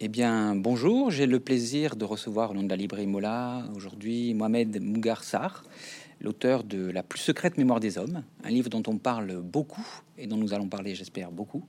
[0.00, 4.32] Eh bien, bonjour, j'ai le plaisir de recevoir au nom de la librairie Mola aujourd'hui
[4.32, 5.64] Mohamed Mougar Sarr,
[6.20, 9.84] l'auteur de La plus secrète mémoire des hommes, un livre dont on parle beaucoup
[10.16, 11.64] et dont nous allons parler, j'espère, beaucoup.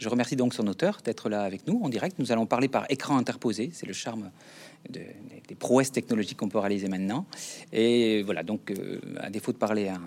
[0.00, 2.18] Je remercie donc son auteur d'être là avec nous en direct.
[2.18, 4.32] Nous allons parler par écran interposé, c'est le charme
[4.88, 5.00] de,
[5.50, 7.26] des prouesses technologiques qu'on peut réaliser maintenant.
[7.72, 9.98] Et voilà, donc euh, à défaut de parler à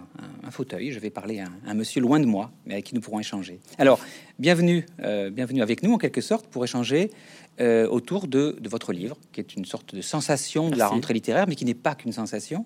[0.46, 3.02] un, fauteuil, je vais parler à un, monsieur loin de moi, mais avec qui nous
[3.02, 3.60] pourrons échanger.
[3.78, 4.00] Alors,
[4.40, 7.12] bienvenue, euh, bienvenue avec nous en quelque sorte pour échanger
[7.60, 11.46] euh, autour de, votre livre, qui est une sorte de sensation de la rentrée littéraire,
[11.48, 12.64] mais qui n'est pas qu'une sensation.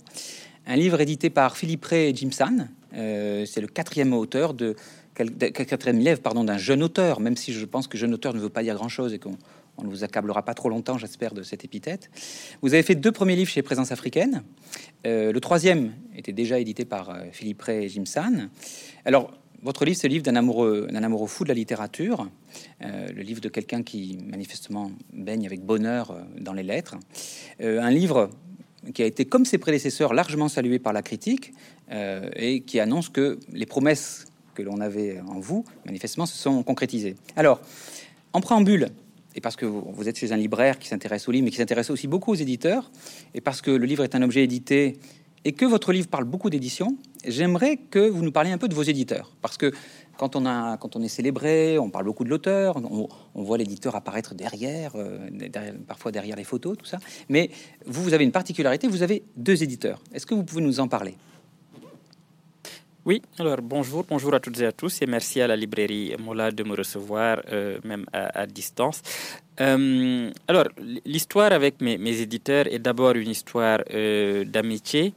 [0.68, 2.70] Un livre édité par Philippe Ray et Jim San.
[2.92, 4.76] C'est le quatrième auteur de
[5.24, 8.50] quatrième élève pardon d'un jeune auteur, même si je pense que jeune auteur ne veut
[8.50, 9.38] pas dire grand chose et qu'on
[9.84, 12.10] ne vous accablera pas trop longtemps, j'espère, de cette épithète.
[12.62, 14.44] Vous avez fait deux premiers livres chez Présence africaine.
[15.06, 18.50] Euh, le troisième était déjà édité par Philippe Ray et Jim San.
[19.06, 19.32] Alors,
[19.64, 22.30] votre livre, c'est le livre d'un amoureux, d'un amoureux fou de la littérature,
[22.84, 26.96] euh, le livre de quelqu'un qui manifestement baigne avec bonheur euh, dans les lettres.
[27.62, 28.30] Euh, un livre
[28.94, 31.54] qui a été, comme ses prédécesseurs, largement salué par la critique
[32.36, 37.16] et qui annonce que les promesses que l'on avait en vous, manifestement, se sont concrétisées.
[37.36, 37.60] Alors,
[38.32, 38.88] en préambule,
[39.38, 41.92] et parce que vous êtes chez un libraire qui s'intéresse aux livres, mais qui s'intéresse
[41.92, 42.92] aussi beaucoup aux éditeurs,
[43.36, 44.98] et parce que le livre est un objet édité
[45.46, 48.74] et que votre livre parle beaucoup d'édition, j'aimerais que vous nous parliez un peu de
[48.74, 49.32] vos éditeurs.
[49.42, 49.72] Parce que
[50.18, 53.96] quand on, a, quand on est célébré, on parle beaucoup de l'auteur, on, voit l'éditeur
[53.96, 56.98] apparaître derrière, euh, derrière, parfois derrière les photos, tout ça.
[57.30, 57.52] Mais
[57.86, 60.02] vous, vous avez une particularité, vous avez deux éditeurs.
[60.12, 61.16] Est-ce que vous pouvez nous en parler?
[63.08, 66.52] Oui, alors bonjour, bonjour à toutes et à tous et merci à la librairie Mola
[66.52, 69.02] de me recevoir euh, même à, distance.
[69.60, 70.66] Euh, alors,
[71.06, 73.80] l'histoire avec mes, éditeurs est d'abord une histoire
[74.46, 75.14] d'amitié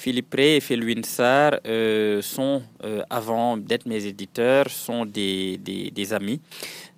[0.00, 6.12] Philippe Ray et Phil Sarr euh, sont, euh, avant d'être mes éditeurs, sont des, des,
[6.14, 6.40] amis.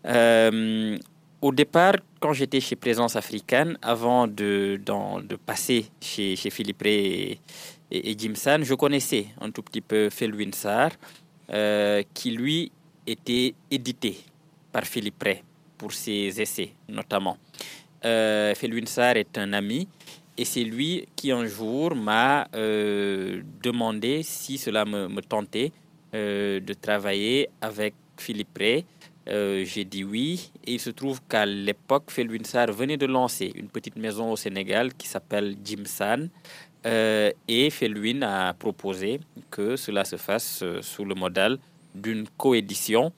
[0.06, 0.96] Euh,
[1.40, 7.00] au départ, quand j'étais chez Présence africaine, avant de, de passer chez, chez Philippe Ray
[7.06, 7.40] et,
[7.92, 10.90] et, Jim San, je connaissais un tout petit peu Phil Sarr,
[12.14, 12.72] qui lui
[13.06, 14.18] était édité
[14.72, 15.42] par Philippe Ray
[15.76, 17.36] pour ses essais notamment.
[18.04, 18.54] Euh,
[18.86, 19.86] Sarr est un ami
[20.36, 25.72] et c'est lui qui un jour m'a euh, demandé si cela me, tentait
[26.14, 28.84] euh, de travailler avec Philippe Ray.
[29.28, 30.50] Euh, j'ai dit oui.
[30.64, 34.36] Et il se trouve qu'à l'époque, Phil Sarr venait de lancer une petite maison au
[34.36, 35.84] Sénégal qui s'appelle Jim
[36.82, 37.32] San.
[37.48, 39.20] et Felwin a proposé
[39.50, 41.58] que cela se fasse sous le modèle
[41.94, 43.12] d'une coédition.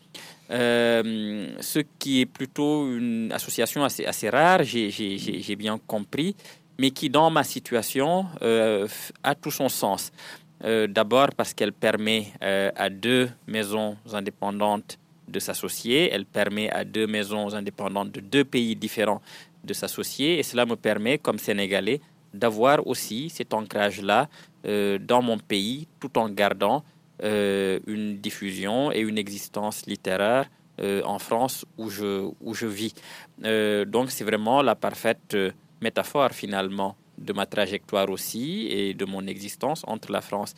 [0.51, 6.35] ce qui est plutôt une association assez, assez rare, j'ai bien compris
[6.79, 8.89] mais qui, dans ma situation, euh,
[9.23, 10.13] a tout son sens.
[10.65, 14.99] Euh, d'abord parce qu'elle permet euh, à deux maisons indépendantes
[15.29, 19.21] de s'associer, elle permet à deux maisons indépendantes de deux pays différents
[19.65, 22.01] de s'associer, et cela me permet, comme Sénégalais,
[22.35, 24.29] d'avoir aussi cet ancrage-là
[24.65, 26.85] dans mon pays, tout en gardant
[27.23, 30.47] une diffusion et une existence littéraire
[31.05, 32.95] en France où je, où je vis.
[33.87, 35.37] donc c'est vraiment la parfaite
[35.81, 40.55] métaphore finalement de ma trajectoire aussi et de mon existence entre la France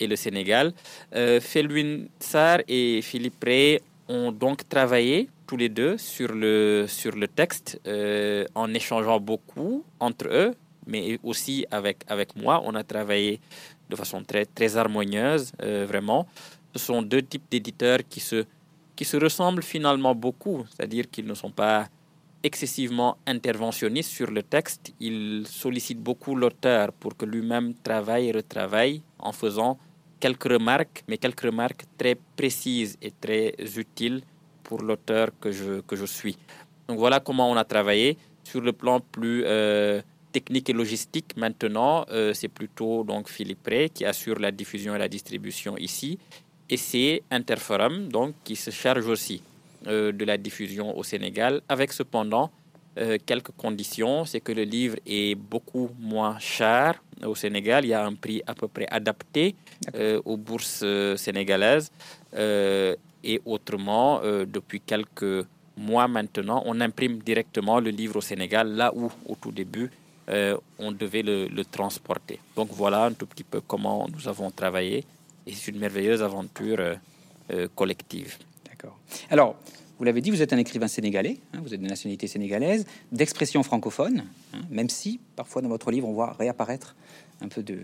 [0.00, 0.72] et le Sénégal.
[1.14, 7.14] Euh, Felwin Sarr et Philippe Ray ont donc travaillé tous les deux sur le, sur
[7.14, 10.54] le texte euh, en échangeant beaucoup entre eux,
[10.88, 12.60] mais aussi avec, avec moi.
[12.64, 13.40] On a travaillé
[13.88, 16.26] de façon très, très harmonieuse, euh, vraiment.
[16.74, 18.44] Ce sont deux types d'éditeurs qui se,
[18.96, 21.88] qui se ressemblent finalement beaucoup, c'est-à-dire qu'ils ne sont pas
[22.42, 24.92] excessivement interventionniste sur le texte.
[25.00, 29.78] Il sollicite beaucoup l'auteur pour que lui-même travaille et retravaille en faisant
[30.20, 34.22] quelques remarques, mais quelques remarques très précises et très utiles
[34.62, 36.36] pour l'auteur que je, que je suis.
[36.88, 38.16] Donc voilà comment on a travaillé.
[38.44, 40.00] Sur le plan plus euh,
[40.32, 44.98] technique et logistique, maintenant, euh, c'est plutôt donc Philippe Ray qui assure la diffusion et
[44.98, 46.18] la distribution ici.
[46.70, 49.42] Et c'est Interforum donc, qui se charge aussi
[49.86, 52.50] euh, de la diffusion au Sénégal, avec cependant
[52.98, 54.24] euh, quelques conditions.
[54.24, 57.84] C'est que le livre est beaucoup moins cher au Sénégal.
[57.84, 59.54] Il y a un prix à peu près adapté
[60.24, 60.84] aux bourses
[61.16, 61.90] sénégalaises.
[63.30, 64.20] et autrement,
[64.56, 65.46] depuis quelques
[65.76, 69.90] mois maintenant, on imprime directement le livre au Sénégal, là où au tout début,
[70.78, 72.38] on devait le, transporter.
[72.56, 75.04] Donc voilà un tout petit peu comment nous avons travaillé.
[75.46, 76.98] Et c'est une merveilleuse aventure
[77.74, 78.36] collective.
[79.30, 79.56] Alors,
[79.98, 83.62] vous l'avez dit, vous êtes un écrivain sénégalais, hein, vous êtes de nationalité sénégalaise, d'expression
[83.62, 86.94] francophone, hein, même si parfois dans votre livre on voit réapparaître
[87.40, 87.80] un peu de,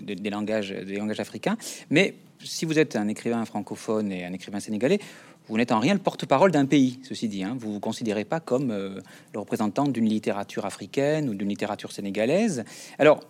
[0.00, 1.56] des, langages, des langages africains.
[1.90, 2.14] Mais
[2.44, 5.00] si vous êtes un écrivain francophone et un écrivain sénégalais,
[5.48, 7.42] vous n'êtes en rien le porte-parole d'un pays, ceci dit.
[7.42, 7.56] Hein.
[7.58, 9.00] Vous ne vous considérez pas comme euh,
[9.32, 12.64] le représentant d'une littérature africaine ou d'une littérature sénégalaise.
[12.98, 13.20] Alors,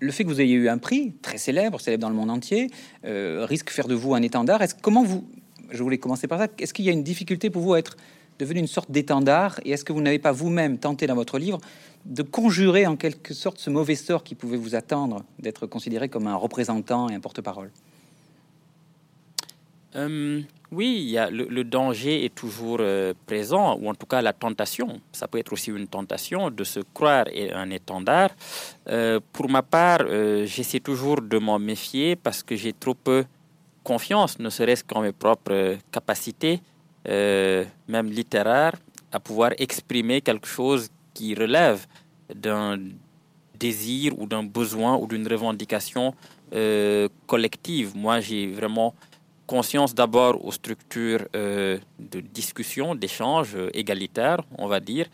[0.00, 2.70] le fait que vous ayez eu un prix très célèbre, célèbre dans le monde entier,
[3.04, 4.62] euh, risque de faire de vous un étendard.
[4.62, 5.24] Est-ce comment vous,
[5.70, 6.48] je voulais commencer par ça.
[6.58, 7.96] Est-ce qu'il y a une difficulté pour vous à être
[8.38, 11.58] devenu une sorte d'étendard Et est-ce que vous n'avez pas vous-même tenté dans votre livre
[12.06, 16.26] de conjurer en quelque sorte ce mauvais sort qui pouvait vous attendre d'être considéré comme
[16.26, 17.70] un représentant et un porte-parole?
[19.96, 20.40] Euh,
[20.72, 25.00] oui, y a le, danger est toujours euh, présent, ou en tout cas la tentation.
[25.10, 28.30] Ça peut être aussi une tentation de se croire un étendard.
[28.88, 30.00] Euh, pour ma part,
[30.44, 33.24] j'essaie toujours de m'en méfier parce que j'ai trop peu
[33.82, 36.60] confiance, ne serait-ce qu'en mes propres capacités,
[37.06, 38.76] même littéraires,
[39.10, 41.86] à pouvoir exprimer quelque chose qui relève
[42.32, 42.78] d'un
[43.58, 46.14] désir ou d'un besoin ou d'une revendication
[47.26, 47.96] collective.
[47.96, 48.94] Moi, j'ai vraiment
[49.50, 55.06] conscience d'abord aux structures euh, de discussion, d'échange euh, égalitaire, on va dire.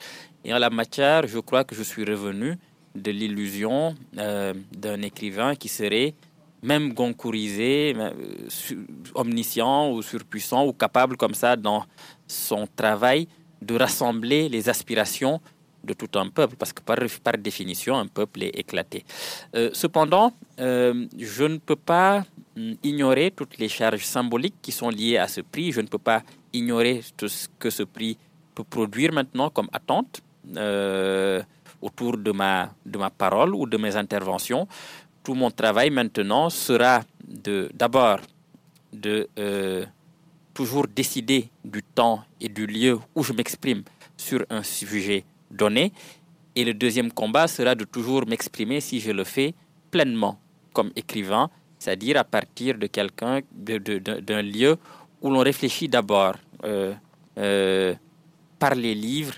[0.45, 2.59] Et en la matière, je crois que je suis revenu
[2.95, 4.53] de l'illusion euh,
[4.83, 6.13] d'un écrivain qui serait
[6.63, 7.97] même goncourisé,
[9.15, 11.83] omniscient ou surpuissant ou capable comme ça dans
[12.27, 13.29] son travail
[13.63, 15.41] de rassembler les aspirations
[15.87, 16.99] de tout un peuple, parce que par,
[17.39, 19.05] définition, un peuple est éclaté.
[19.73, 22.25] cependant, je ne peux pas
[22.83, 25.73] ignorer toutes les charges symboliques qui sont liées à ce prix.
[25.73, 26.23] Je ne peux pas
[26.53, 28.17] ignorer tout ce que ce prix
[28.55, 30.23] peut produire maintenant comme attente
[30.57, 31.43] euh,
[31.83, 34.67] autour de ma, de ma parole ou de mes interventions.
[35.23, 37.03] Tout mon travail maintenant sera
[37.75, 38.21] d'abord
[38.93, 39.85] de euh,
[40.55, 43.83] toujours décider du temps et du lieu où je m'exprime
[44.17, 45.93] sur un sujet donné.
[46.55, 49.55] Et le deuxième combat sera de toujours m'exprimer si je le fais
[49.91, 50.39] pleinement
[50.73, 54.77] comme écrivain c'est-à-dire à partir de quelqu'un, d'un lieu
[55.23, 56.35] où l'on réfléchit d'abord
[56.65, 56.95] euh,
[57.39, 57.95] euh,
[58.59, 59.35] par les livres,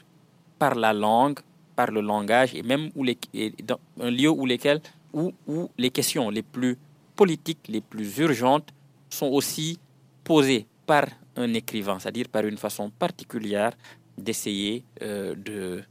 [0.58, 1.40] par la langue,
[1.76, 3.18] par le langage, et même où les,
[3.64, 4.80] dans un lieu où, lesquels,
[5.12, 6.76] où, où les questions les plus
[7.14, 8.70] politiques, les plus urgentes
[9.10, 9.78] sont aussi
[10.24, 11.06] posées par
[11.36, 13.72] un écrivain, c'est-à-dire par une façon particulière
[14.16, 15.82] d'essayer euh, de,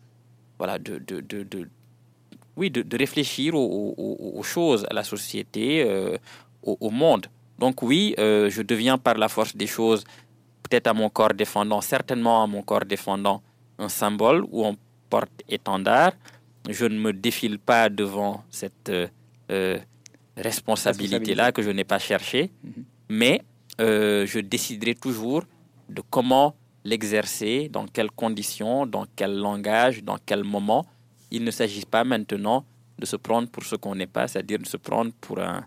[0.57, 1.69] voilà, de, de, de,
[2.55, 6.17] oui, de, réfléchir aux, choses, à la société, euh,
[6.63, 7.27] au, monde.
[7.59, 10.03] Donc oui, euh, je deviens par la force des choses,
[10.63, 13.41] peut-être à mon corps défendant, certainement à mon corps défendant,
[13.77, 14.75] un symbole ou un
[15.09, 16.13] porte-étendard.
[16.69, 18.91] Je ne me défile pas devant cette
[19.51, 19.77] euh,
[20.35, 22.83] responsabilité-là que je n'ai pas cherchée, mhm.
[23.09, 23.41] mais
[23.79, 25.43] je déciderai toujours
[25.89, 26.55] de comment
[26.87, 30.85] l'exercer, dans quelles conditions, dans quel langage, dans quel moment
[31.31, 32.65] il ne s'agit pas maintenant
[32.97, 35.65] de se prendre pour ce qu'on n'est pas, c'est-à-dire de se prendre pour un,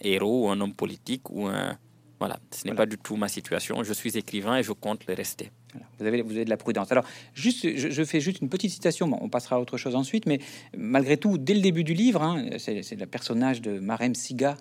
[0.00, 1.76] héros ou un homme politique ou un...
[2.20, 3.82] Voilà, ce n'est pas du tout ma situation.
[3.82, 5.50] Je suis écrivain et je compte le rester.
[5.98, 6.90] Vous avez, vous avez de la prudence.
[6.92, 7.04] Alors,
[7.34, 9.10] juste, je, fais juste une petite citation.
[9.20, 10.40] on passera à autre chose ensuite, mais
[10.76, 14.56] malgré tout, dès le début du livre, hein, c'est le personnage de Marem Siga,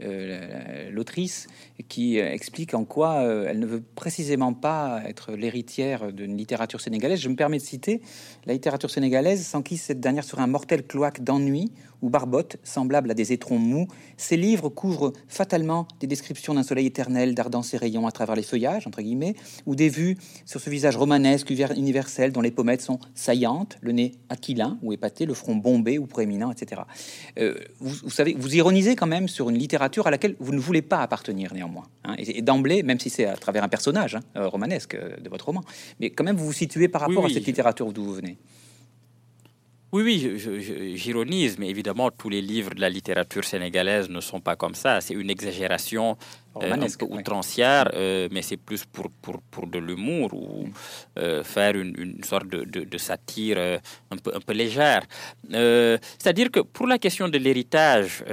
[0.00, 1.48] euh, l'autrice,
[1.88, 6.80] qui euh, explique en quoi euh, elle ne veut précisément pas être l'héritière d'une littérature
[6.80, 7.20] sénégalaise.
[7.20, 8.00] Je me permets de citer
[8.46, 11.72] la littérature sénégalaise, sans qui cette dernière serait un mortel cloaque d'ennui
[12.02, 13.88] ou barbotte, semblable à des étrons mous.
[14.16, 18.42] Ces livres couvrent fatalement des descriptions d'un soleil éternel dardant ses rayons à travers les
[18.42, 19.34] feuillages, entre guillemets,
[19.66, 24.14] ou des vues sur ce visage romanesque universel dont les pommettes sont saillantes, le nez
[24.28, 26.82] aquilin ou épaté, le front bombé ou proéminent, etc.
[27.38, 30.82] Euh, vous, savez, vous ironisez quand même sur une littérature à laquelle vous ne voulez
[30.82, 31.84] pas appartenir néanmoins.
[32.04, 35.28] Hein, et, d'emblée, même si c'est à travers un personnage hein, euh, romanesque euh, de
[35.28, 35.62] votre roman,
[36.00, 38.38] mais quand même vous vous situez par rapport à cette littérature d'où vous venez.
[39.90, 44.54] Oui, oui, j'ironise, mais évidemment, tous les livres de la littérature sénégalaise ne sont pas
[44.54, 45.00] comme ça.
[45.00, 46.18] C'est une exagération
[46.62, 50.68] euh, un peu outrancière, euh, mais c'est plus pour, pour, pour de l'humour ou
[51.18, 53.56] euh, faire une, une, sorte de, de, satire
[54.10, 55.04] un, peu, un peu légère.
[55.50, 58.24] c'est-à-dire que pour la question de l'héritage,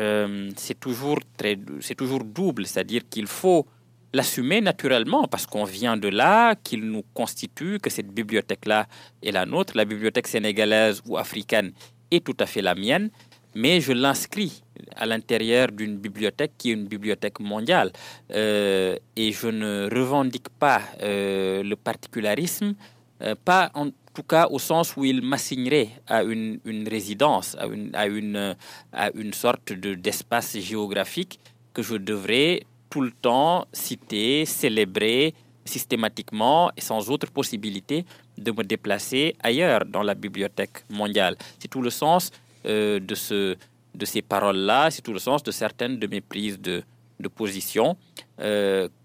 [0.58, 3.66] c'est toujours, très, c'est toujours double, c'est-à-dire qu'il faut
[4.14, 8.88] l'assumer naturellement parce qu'on vient de là, qu'il nous constitue, que cette bibliothèque-là
[9.22, 9.74] est la nôtre.
[9.76, 11.72] La bibliothèque sénégalaise ou africaine
[12.12, 13.10] est tout à fait la mienne,
[13.56, 14.64] mais je l'inscris
[14.96, 17.92] à l'intérieur d'une bibliothèque qui est une bibliothèque mondiale.
[18.32, 22.76] Euh, et je ne revendique pas euh, le particularisme,
[23.22, 27.66] euh, pas en tout cas au sens où il m'assignerait à une, une, résidence, à
[27.66, 28.56] une, à une,
[28.94, 31.40] à une sorte d'espace géographique
[31.74, 35.34] que je devrais tout le temps cité, célébré
[35.65, 38.06] systématiquement et sans autre possibilité
[38.38, 41.36] de me déplacer ailleurs dans la bibliothèque mondiale.
[41.60, 42.32] C'est tout le sens
[42.65, 43.56] euh, de, ce,
[43.96, 46.84] de ces paroles-là, c'est tout le sens de certaines de mes prises de,
[47.20, 47.98] de position.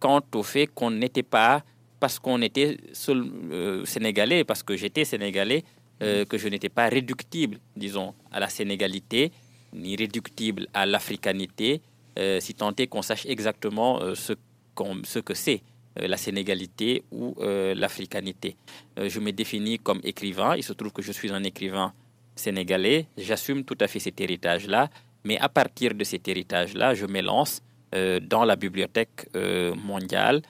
[0.00, 1.62] quant au fait qu'on n'était pas,
[2.00, 3.24] parce qu'on était seul,
[3.84, 5.62] sénégalais, parce que j'étais sénégalais,
[6.00, 9.32] que je n'étais pas réductible, disons, à la sénégalité,
[9.72, 11.80] ni réductible à l'africanité,
[12.40, 14.34] si tant est qu'on sache exactement ce,
[15.04, 15.62] ce que c'est.
[15.98, 18.54] Euh, la sénégalité ou euh, l'africanité.
[18.96, 20.54] Euh, je me définis comme écrivain.
[20.54, 21.92] Il se trouve que je suis un écrivain
[22.36, 23.06] sénégalais.
[23.18, 24.88] J'assume tout à fait cet héritage-là.
[25.24, 27.60] Mais à partir de cet héritage-là, je m'élance
[28.22, 29.28] dans la bibliothèque
[29.84, 30.40] mondiale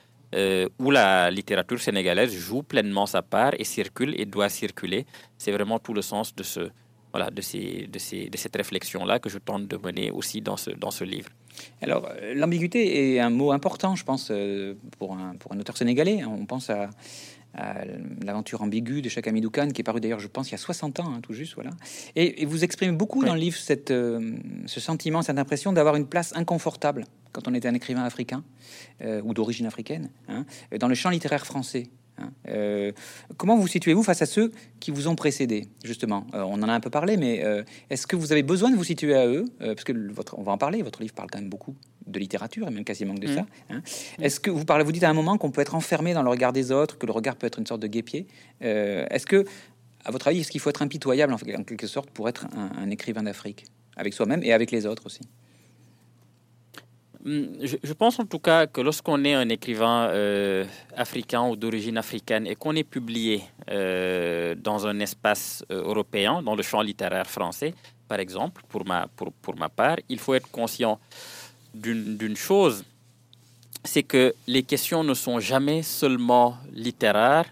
[0.79, 5.05] où la littérature sénégalaise joue pleinement sa part et circule et doit circuler.
[5.37, 10.55] C'est vraiment tout le sens de, cette réflexion-là que je tente de mener aussi dans
[10.55, 11.29] ce livre.
[11.81, 15.77] Alors, euh, l'ambiguïté est un mot important, je pense, euh, pour un, pour un auteur
[15.77, 16.23] sénégalais.
[16.25, 16.89] On pense à,
[18.23, 20.57] l'aventure ambiguë de Cheikh Hamidou Khan, qui est paru d'ailleurs, je pense, il y a
[20.57, 21.55] 60 ans, hein, tout juste.
[21.55, 21.71] Voilà.
[22.15, 24.37] Et, vous exprimez beaucoup dans le livre cette, euh,
[24.67, 28.43] ce sentiment, cette impression d'avoir une place inconfortable quand on est un écrivain africain
[29.23, 30.45] ou d'origine africaine, hein,
[30.79, 31.89] dans le champ littéraire français.
[32.21, 32.31] Hein.
[32.49, 32.91] Euh,
[33.37, 36.27] comment vous situez-vous face à ceux qui vous ont précédé, justement?
[36.33, 38.75] Euh, On en a un peu parlé, mais euh, est-ce que vous avez besoin de
[38.75, 39.45] vous situer à eux?
[39.59, 41.75] Parce que votre, on va en parler, votre livre parle quand même beaucoup
[42.07, 43.35] de littérature, et même quasiment que de mmh.
[43.35, 43.45] ça.
[43.69, 43.81] Hein.
[44.19, 46.29] Est-ce que vous parlez, vous dites à un moment qu'on peut être enfermé dans le
[46.29, 48.27] regard des autres, que le regard peut être une sorte de guépier?
[48.59, 49.45] Est-ce que,
[50.03, 53.23] à votre avis, est-ce qu'il faut être impitoyable en, quelque sorte pour être un écrivain
[53.23, 55.21] d'Afrique, avec soi-même et avec les autres aussi
[57.23, 60.65] Hmm, je, pense en tout cas que lorsqu'on est un écrivain euh,
[60.97, 66.55] africain ou d'origine africaine et qu'on est publié euh, dans un espace euh, européen, dans
[66.55, 67.75] le champ littéraire français,
[68.07, 70.99] par exemple, pour ma, pour, pour ma part, il faut être conscient
[71.75, 72.83] d'une chose,
[73.83, 77.45] c'est que les questions ne sont jamais seulement littéraires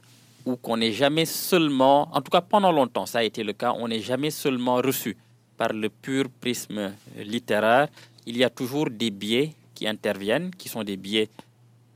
[0.47, 3.73] ou qu'on n'est jamais seulement, en tout cas pendant longtemps, ça a été le cas,
[3.77, 5.15] on n'est jamais seulement reçu
[5.57, 7.87] par le pur prisme littéraire.
[8.25, 11.29] Il y a toujours des biais qui interviennent, qui sont des biais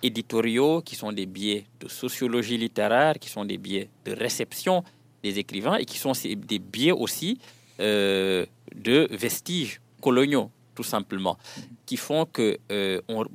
[0.01, 4.85] éditoriaux, qui sont des biais de sociologie littéraire, qui sont des biais de réception
[5.21, 6.13] des écrivains et qui sont
[6.53, 7.39] des biais aussi
[7.81, 11.37] euh, de vestiges coloniaux, tout simplement,
[11.85, 13.25] qui font que euh, on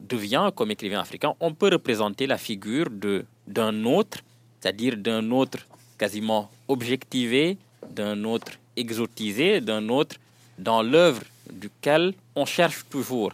[0.00, 4.18] devient, comme écrivain africain, on peut représenter la figure de d'un autre,
[4.58, 5.60] c'est-à-dire d'un autre
[5.98, 7.58] quasiment objectivé,
[7.98, 10.16] d'un autre exotisé, d'un autre
[10.58, 11.24] dans l'œuvre
[11.64, 13.32] duquel on cherche toujours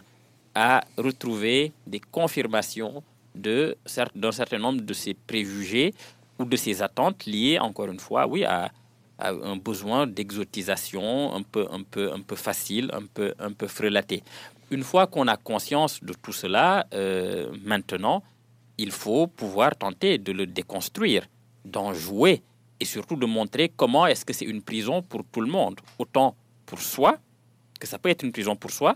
[0.55, 3.03] à retrouver des confirmations
[3.35, 5.93] d'un certain nombre de ces préjugés
[6.39, 8.71] ou de ces attentes liées, encore une fois, oui, à,
[9.19, 14.23] un besoin d'exotisation un peu, un, peu, un peu facile, un peu, un peu frelaté.
[14.71, 18.23] Une fois qu'on a conscience de tout cela, euh, maintenant,
[18.77, 21.27] il faut pouvoir tenter de le déconstruire,
[21.63, 22.41] d'en jouer
[22.79, 26.35] et surtout de montrer comment est-ce que c'est une prison pour tout le monde, autant
[26.65, 27.17] pour soi,
[27.79, 28.95] que ça peut être une prison pour soi,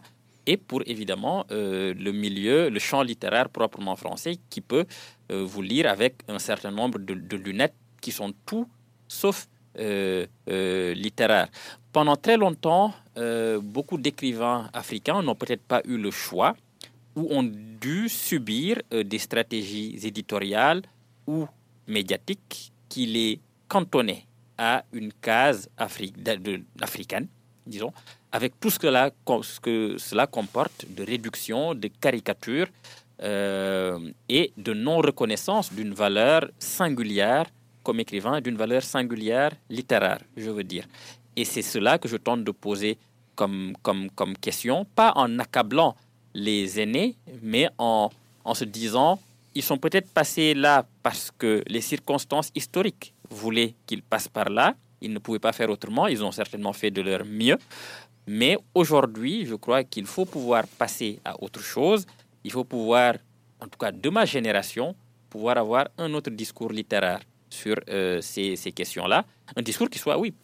[0.49, 4.85] et pour évidemment euh, le milieu, le champ littéraire proprement français qui peut
[5.31, 8.67] euh, vous lire avec un certain nombre de, lunettes qui sont tout
[9.07, 10.25] sauf euh,
[10.95, 11.49] littéraires.
[11.93, 12.93] Pendant très longtemps,
[13.61, 16.55] beaucoup d'écrivains africains n'ont peut-être pas eu le choix
[17.15, 17.43] ou ont
[17.85, 20.83] dû subir des stratégies éditoriales
[21.27, 21.47] ou
[21.87, 24.25] médiatiques qui les cantonnaient
[24.57, 27.27] à une case africaine,
[27.65, 27.91] disons,
[28.31, 32.67] avec tout ce que, cela, comporte de réduction, de caricature
[33.21, 37.45] euh, et de non-reconnaissance d'une valeur singulière
[37.83, 40.85] comme écrivain d'une valeur singulière littéraire, je veux dire.
[41.35, 42.97] Et c'est cela que je tente de poser
[43.35, 45.95] comme, comme, comme question, pas en accablant
[46.33, 48.09] les aînés, mais en,
[48.43, 49.19] en se disant,
[49.55, 54.75] ils sont peut-être passés là parce que les circonstances historiques voulaient qu'ils passent par là,
[55.01, 57.57] ils ne pouvaient pas faire autrement, ils ont certainement fait de leur mieux,
[58.31, 62.05] mais aujourd'hui, je crois qu'il faut pouvoir passer à autre chose.
[62.43, 63.15] Il faut pouvoir,
[63.59, 64.95] en tout cas de ma génération,
[65.31, 69.25] pouvoir avoir un autre discours littéraire sur euh, ces, questions-là.
[69.55, 70.35] Un discours qui soit, oui,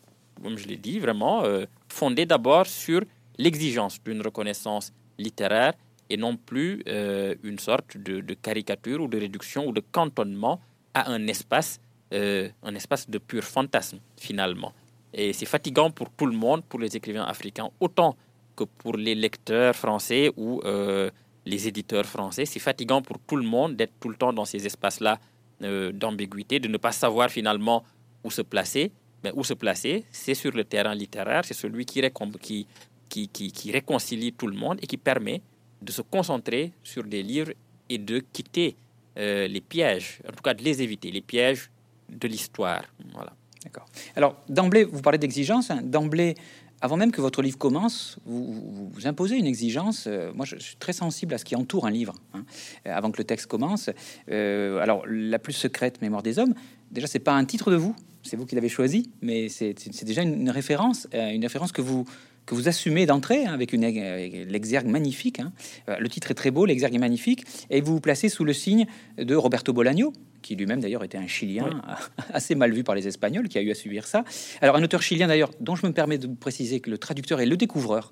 [0.42, 3.02] comme je l'ai dit, vraiment euh, fondé d'abord sur
[3.38, 5.74] l'exigence d'une reconnaissance littéraire
[6.10, 10.60] et non plus euh, une sorte de, de, caricature ou de réduction ou de cantonnement
[10.96, 11.80] à un espace,
[12.12, 14.74] un espace de pur fantasme finalement.
[15.18, 18.18] Et c'est fatigant pour tout le monde, pour les écrivains africains, autant
[18.56, 21.10] que pour les lecteurs français ou euh,
[21.46, 22.46] les éditeurs français.
[22.46, 25.18] C'est fatigant pour tout le monde d'être tout le temps dans ces espaces-là
[25.64, 27.86] euh, d'ambiguïté, de ne pas savoir finalement
[28.26, 28.92] où se placer.
[29.24, 32.02] Mais où se placer, c'est sur le terrain littéraire, c'est celui qui,
[32.42, 32.68] qui,
[33.10, 35.42] qui, qui, réconcilie tout le monde et qui permet
[35.82, 37.54] de se concentrer sur des livres
[37.90, 38.76] et de quitter
[39.18, 41.72] euh, les pièges, en tout cas de les éviter, les pièges
[42.10, 42.84] de l'histoire.
[43.14, 43.34] Voilà.
[43.66, 43.86] D'accord.
[44.16, 45.72] Alors, d'emblée, vous parlez d'exigence.
[45.72, 45.82] Hein.
[45.84, 46.36] D'emblée,
[46.82, 50.06] avant même que votre livre commence, vous, vous, imposez une exigence.
[50.08, 52.46] Euh, moi, je, suis très sensible à ce qui entoure un livre, hein,
[52.86, 53.90] avant que le texte commence.
[54.30, 56.54] alors, la plus secrète mémoire des hommes,
[56.92, 60.22] déjà, c'est pas un titre de vous, c'est vous qui l'avez choisi, mais c'est déjà
[60.22, 62.06] une, référence, une référence que vous
[62.46, 65.42] que vous assumez d'entrée hein, avec une l'exergue magnifique.
[65.88, 68.86] Le titre est très beau, l'exergue est magnifique, et vous vous placez sous le signe
[69.18, 70.14] de Roberto Bolaño,
[70.46, 71.82] qui lui-même d'ailleurs était un Chilien
[72.34, 74.24] assez mal vu par les Espagnols, qui a eu à subir ça.
[74.62, 77.48] Alors un auteur chilien d'ailleurs, dont je me permets de préciser que le traducteur est
[77.48, 78.12] le découvreur,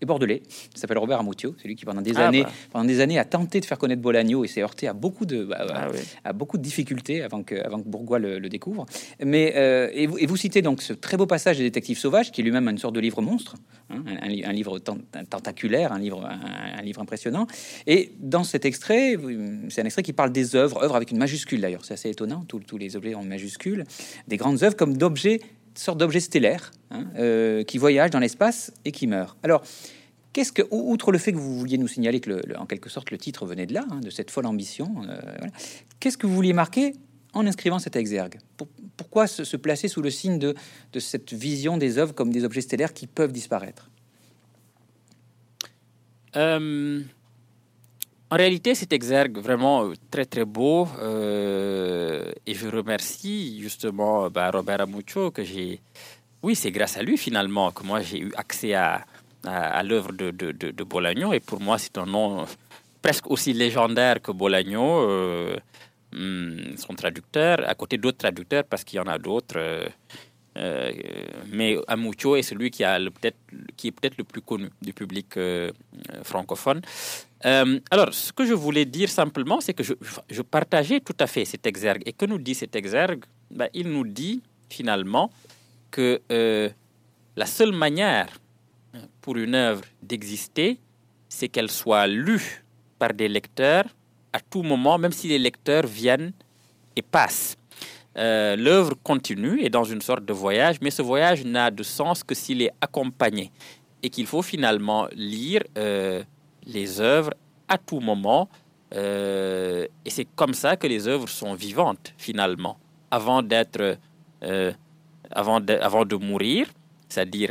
[0.00, 0.42] et bordelais.
[0.74, 1.54] Il s'appelle Robert Amutio.
[1.60, 2.52] C'est lui qui pendant des ah, années, bah.
[2.70, 5.44] pendant des années, a tenté de faire connaître Bolagno et s'est heurté à beaucoup de,
[5.44, 5.88] bah, ah
[6.24, 8.86] à beaucoup de difficultés avant que, avant que Bourgois le, découvre.
[9.24, 12.30] Mais euh, et, vous, et, vous, citez donc ce très beau passage des Détectives sauvages,
[12.30, 13.56] qui est lui-même une sorte de livre monstre,
[13.90, 17.46] hein, un, livre tentaculaire, un livre, un, livre impressionnant.
[17.86, 19.16] Et dans cet extrait,
[19.70, 21.84] c'est un extrait qui parle des œuvres, œuvres avec une majuscule d'ailleurs.
[21.84, 22.44] C'est assez étonnant.
[22.46, 23.84] Tous, tous les objets ont une majuscule,
[24.28, 25.40] des grandes œuvres comme d'objets
[25.78, 29.36] sorte d'objets stellaires hein, euh, qui voyagent dans l'espace et qui meurent.
[29.42, 29.62] Alors,
[30.32, 33.18] qu'est-ce que, outre le fait que vous vouliez nous signaler que, en quelque sorte, le
[33.18, 35.20] titre venait de là, hein, de cette folle ambition, euh,
[36.00, 36.94] qu'est-ce que vous vouliez marquer
[37.32, 38.38] en inscrivant cet exergue?
[38.96, 40.54] Pourquoi se, placer sous le signe de,
[40.92, 43.90] de cette vision des œuvres comme des objets stellaires qui peuvent disparaître?
[46.36, 47.00] Euh,
[48.34, 50.88] En réalité, cet exergue vraiment très très beau
[52.44, 55.80] et je remercie justement bah, Robert Amucho que j'ai.
[56.42, 59.04] Oui, c'est grâce à lui finalement que moi j'ai eu accès à,
[59.84, 61.32] l'œuvre de, de, Bolagno.
[61.32, 62.44] Et pour moi, c'est un nom
[63.00, 65.56] presque aussi légendaire que Bolagno, euh,
[66.12, 69.58] hmm, son traducteur, à côté d'autres traducteurs, parce qu'il y en a d'autres.
[69.58, 69.86] Euh,
[70.56, 70.90] euh,
[71.52, 75.38] mais Amucho est celui qui est peut-être le plus connu du public
[76.24, 76.82] francophone.
[77.44, 81.66] Alors, ce que je voulais dire simplement, c'est que je, partageais tout à fait cet
[81.66, 82.02] exergue.
[82.06, 83.24] Et que nous dit cet exergue?
[83.50, 85.30] Ben, Il nous dit finalement
[85.90, 86.20] que
[87.36, 88.28] la seule manière
[89.20, 90.78] pour une œuvre d'exister,
[91.28, 92.64] c'est qu'elle soit lue
[92.98, 93.86] par des lecteurs
[94.32, 96.32] à tout moment, même si les lecteurs viennent
[96.96, 97.56] et passent.
[98.16, 102.22] Euh, l'œuvre continue et dans une sorte de voyage, mais ce voyage n'a de sens
[102.22, 103.50] que s'il est accompagné
[104.02, 106.22] et qu'il faut finalement lire euh,
[106.66, 107.32] les œuvres
[107.68, 108.48] à tout moment.
[108.94, 112.78] Euh, et c'est comme ça que les œuvres sont vivantes finalement,
[113.10, 113.98] avant d'être,
[115.30, 116.66] avant, de, avant de mourir,
[117.08, 117.50] c'est-à-dire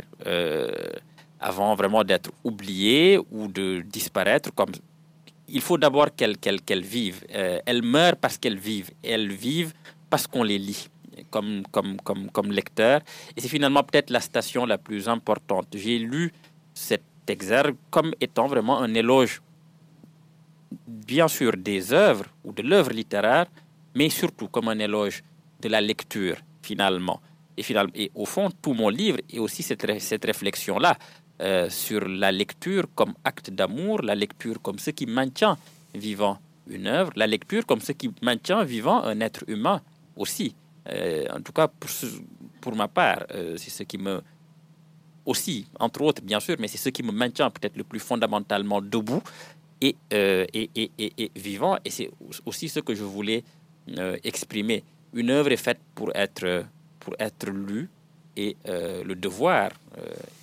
[1.40, 4.52] avant vraiment d'être oubliée ou de disparaître.
[4.54, 4.72] Comme
[5.48, 7.24] il faut d'abord qu'elles qu'elle, vivent.
[7.34, 8.90] Euh, elles meurent parce qu'elles vivent.
[9.02, 9.74] Elles vivent
[10.10, 10.88] parce qu'on les lit
[11.30, 13.00] comme, comme, comme, comme lecteur.
[13.36, 15.66] Et c'est finalement peut-être la station la plus importante.
[15.74, 16.32] J'ai lu
[16.72, 19.42] cet exergue comme étant vraiment un éloge,
[20.86, 23.46] bien sûr, des œuvres ou de l'œuvre littéraire,
[23.94, 25.22] mais surtout comme un éloge
[25.60, 27.20] de la lecture, finalement.
[27.56, 30.96] Et, finalement, et au fond, tout mon livre est aussi cette, cette réflexion-là.
[31.42, 35.58] Euh, sur la lecture comme acte d'amour, la lecture comme ce qui maintient
[35.92, 39.82] vivant une œuvre, la lecture comme ce qui maintient vivant un être humain
[40.16, 40.54] aussi.
[40.88, 41.68] Euh, en tout cas,
[42.60, 44.22] pour, ma part, euh, c'est ce qui me...
[45.26, 48.80] Aussi, entre autres, bien sûr, mais c'est ce qui me maintient peut-être le plus fondamentalement
[48.80, 49.22] debout
[49.80, 51.78] et, et, et, et, vivant.
[51.84, 52.10] Et c'est
[52.44, 53.42] aussi ce que je voulais
[54.22, 54.84] exprimer.
[55.14, 56.64] Une œuvre est faite pour être,
[57.00, 57.88] pour être lue
[58.36, 59.70] et le devoir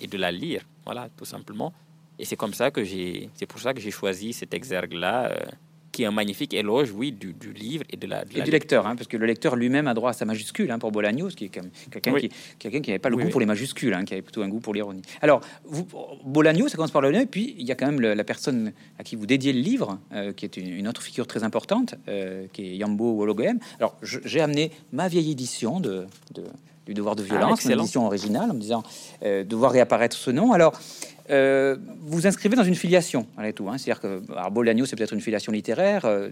[0.00, 0.62] est de la lire.
[0.84, 1.72] Voilà, tout simplement.
[2.18, 5.44] Et c'est comme ça que j'ai, c'est pour ça que j'ai choisi cet exergue-là, euh,
[5.92, 8.24] qui est un magnifique éloge, oui, du, du livre et de la.
[8.34, 10.78] et du lecteur, hein, parce que le lecteur lui-même a droit à sa majuscule hein,
[10.78, 13.92] pour Bolagno, qui est quelqu'un qui, quelqu'un qui n'avait pas le goût pour les majuscules,
[13.92, 15.02] hein, qui avait plutôt un goût pour l'ironie.
[15.20, 15.86] Alors, vous,
[16.24, 19.04] Bolagno, ça commence par le nez, puis il y a quand même la personne à
[19.04, 22.62] qui vous dédiez le livre, euh, qui est une, autre figure très importante, euh, qui
[22.62, 23.58] est Yambo Wologoem.
[23.78, 26.44] Alors, j'ai amené ma vieille édition de, de
[26.86, 28.82] du devoir de violence, ah, édition originale, en me disant
[29.24, 30.52] euh, devoir réapparaître ce nom.
[30.52, 30.72] Alors,
[31.32, 33.68] euh, vous inscrivez dans une filiation, tout.
[33.68, 33.78] Hein.
[33.78, 36.28] C'est-à-dire que Bolagno, c'est peut-être une filiation littéraire euh,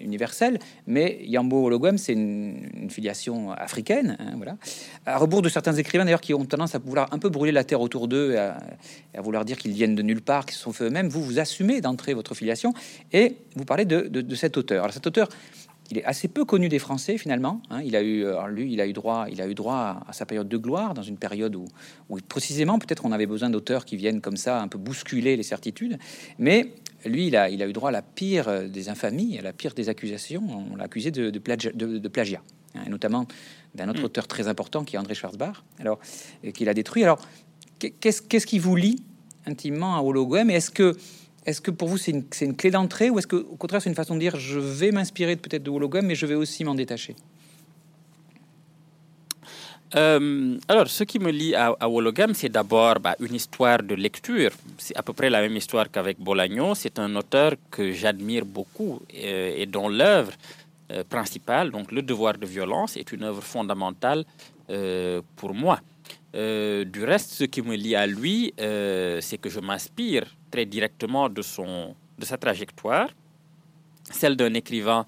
[0.00, 4.16] universelle, mais Yambo Ologwem, c'est une, filiation africaine.
[4.20, 4.56] Hein, voilà.
[5.06, 7.64] À rebours de certains écrivains, d'ailleurs, qui ont tendance à vouloir un peu brûler la
[7.64, 8.58] terre autour d'eux à,
[9.22, 11.80] vouloir dire qu'ils viennent de nulle part, qu'ils se sont faits eux-mêmes, vous, vous assumez
[11.80, 12.74] d'entrer votre filiation
[13.12, 14.84] et vous parlez de, de cet auteur.
[14.84, 15.28] Alors, cet auteur,
[15.90, 17.60] il est assez peu connu des Français finalement.
[17.70, 17.82] Hein.
[17.82, 20.48] Il a eu, lui, il a eu droit, il a eu droit à, sa période
[20.48, 21.66] de gloire dans une période où,
[22.08, 25.42] où précisément peut-être on avait besoin d'auteurs qui viennent comme ça un peu bousculer les
[25.42, 25.98] certitudes.
[26.38, 29.52] Mais lui, il a, il a eu droit à la pire des infamies, à la
[29.52, 30.42] pire des accusations.
[30.72, 32.42] On l'a accusé de, de, de, plagiat,
[32.74, 33.26] hein, et notamment
[33.74, 34.04] d'un autre mm.
[34.04, 35.98] auteur très important qui est André Schwarzbach, alors
[36.54, 37.04] qu'il a détruit.
[37.04, 37.20] Alors,
[37.78, 39.02] qu'est-ce qu'est-ce qui vous lie
[39.46, 40.96] intimement à Hologuem Et est-ce que
[41.46, 43.94] est-ce que pour vous, c'est une, clé d'entrée ou est-ce que, au contraire, c'est une
[43.94, 47.14] façon de dire je vais m'inspirer peut-être de Hologram, mais je vais aussi m'en détacher?
[49.94, 53.94] Euh, alors, ce qui me lie à, à Wologam, c'est d'abord bah, une histoire de
[53.94, 54.50] lecture.
[54.78, 56.74] C'est à peu près la même histoire qu'avec Bolagno.
[56.74, 60.32] C'est un auteur que j'admire beaucoup euh, et dont l'œuvre
[60.90, 64.24] euh, principale, donc Le devoir de violence, est une œuvre fondamentale
[65.36, 65.78] pour moi.
[66.34, 71.42] Du reste, ce qui me lie à lui, c'est que je m'inspire très directement de,
[71.42, 73.08] son, de sa trajectoire,
[74.10, 75.06] celle d'un écrivain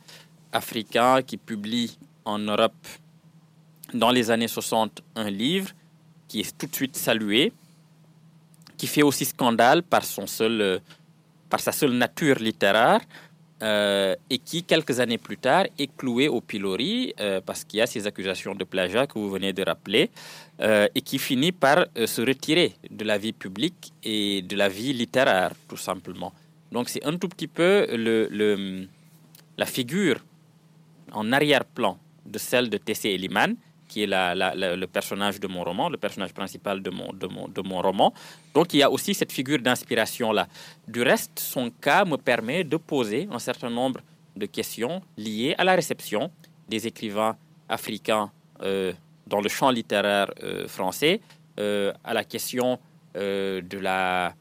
[0.52, 2.86] africain qui publie en Europe
[3.94, 5.70] dans les années 60 un livre
[6.28, 7.52] qui est tout de suite salué,
[8.76, 10.78] qui fait aussi scandale par, son seul, euh,
[11.48, 13.00] par sa seule nature littéraire,
[13.62, 17.82] euh, et qui, quelques années plus tard, est cloué au pilori euh, parce qu'il y
[17.82, 20.10] a ces accusations de plagiat que vous venez de rappeler,
[20.58, 25.52] et qui finit par se retirer de la vie publique et de la vie littéraire,
[25.68, 26.32] tout simplement.
[26.72, 28.86] Donc c'est un tout petit peu le,
[29.56, 30.18] la figure
[31.12, 33.54] en arrière-plan de celle de Tessé Eliman,
[33.88, 37.62] qui est le personnage de mon roman, le personnage principal de mon, de mon, de
[37.62, 38.12] mon roman.
[38.52, 40.48] Donc il y a aussi cette figure d'inspiration-là.
[40.88, 44.00] Du reste, son cas me permet de poser un certain nombre
[44.34, 46.30] de questions liées à la réception
[46.68, 47.36] des écrivains
[47.68, 48.30] africains
[48.62, 48.92] euh,
[49.26, 51.20] dans le champ littéraire euh, français,
[51.58, 52.78] euh, à la question
[53.14, 54.34] de la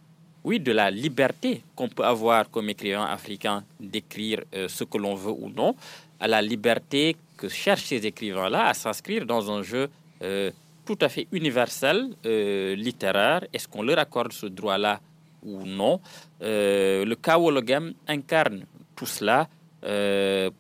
[0.43, 5.31] oui, de la liberté qu'on peut avoir comme écrivain africain d'écrire ce que l'on veut
[5.31, 5.75] ou non,
[6.19, 9.89] à la liberté que cherchent ces écrivains-là à s'inscrire dans un jeu
[10.21, 10.51] euh,
[10.85, 13.43] tout à fait universel, euh, littéraire.
[13.51, 14.99] Est-ce qu'on leur accorde ce droit-là
[15.43, 15.99] ou non?
[16.41, 19.47] Euh, Le Kawologam incarne tout cela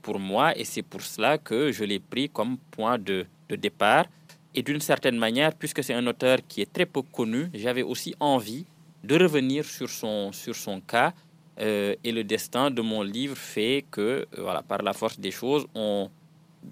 [0.03, 4.05] pour moi et c'est pour cela que je l'ai pris comme point de, de départ.
[4.53, 8.15] Et d'une certaine manière, puisque c'est un auteur qui est très peu connu, j'avais aussi
[8.19, 8.65] envie
[9.03, 11.13] de revenir sur son, sur son cas.
[11.57, 16.09] et le destin de mon livre fait que, voilà, par la force des choses, on,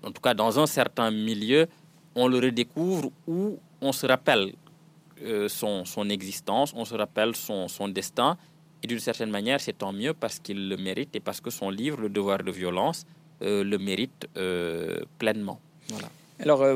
[0.01, 1.67] en tout cas dans un certain milieu,
[2.15, 4.53] on le redécouvre ou on se rappelle
[5.21, 8.37] euh, son, son, existence, on se rappelle son, son destin.
[8.81, 11.69] Et d'une certaine manière, c'est tant mieux parce qu'il le mérite et parce que son
[11.69, 13.05] livre, Le devoir de violence,
[13.41, 15.59] euh, le mérite euh, pleinement.
[16.39, 16.75] Alors, euh,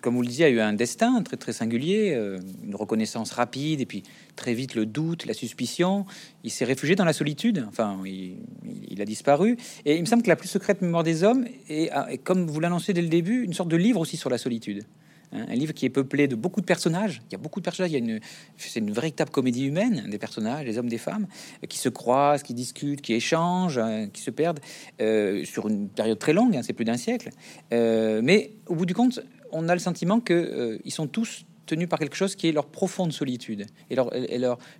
[0.00, 3.80] comme vous le disiez, a eu un destin très très singulier, euh, une reconnaissance rapide,
[3.80, 4.04] et puis
[4.36, 6.06] très vite le doute, la suspicion.
[6.44, 9.56] Il s'est réfugié dans la solitude, enfin, il, a disparu.
[9.84, 11.90] Et il me semble que la plus secrète mémoire des hommes est,
[12.24, 14.84] comme vous l'annoncez dès le début, une sorte de livre aussi sur la solitude.
[15.32, 17.22] Hein, un livre qui est peuplé de beaucoup de personnages.
[17.28, 17.90] Il y a beaucoup de personnages.
[17.90, 18.20] Il y a une,
[18.56, 21.26] c'est une véritable comédie humaine des personnages, des hommes, des femmes,
[21.62, 24.60] euh, qui se croisent, qui discutent, qui échangent, hein, qui se perdent
[25.00, 26.56] euh, sur une période très longue.
[26.56, 27.30] Hein, c'est plus d'un siècle.
[27.72, 29.20] Euh, mais au bout du compte,
[29.52, 32.66] on a le sentiment que ils sont tous tenus par quelque chose qui est leur
[32.66, 34.10] profonde solitude et leur,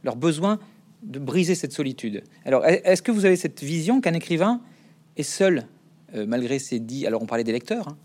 [0.05, 0.59] leur, besoin
[1.03, 2.23] de briser cette solitude.
[2.45, 4.61] Alors, est-ce que vous avez cette vision qu'un écrivain
[5.17, 5.63] est seul euh,
[6.25, 7.97] malgré ces 10, alors on parlait des lecteurs, hein,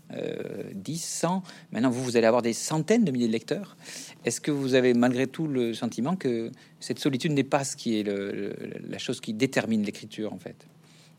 [0.74, 3.76] 10, euh, 100, maintenant vous, vous allez avoir des centaines de milliers de lecteurs.
[4.24, 7.98] Est-ce que vous avez malgré tout le sentiment que cette solitude n'est pas ce qui
[7.98, 10.56] est la chose qui détermine l'écriture en fait?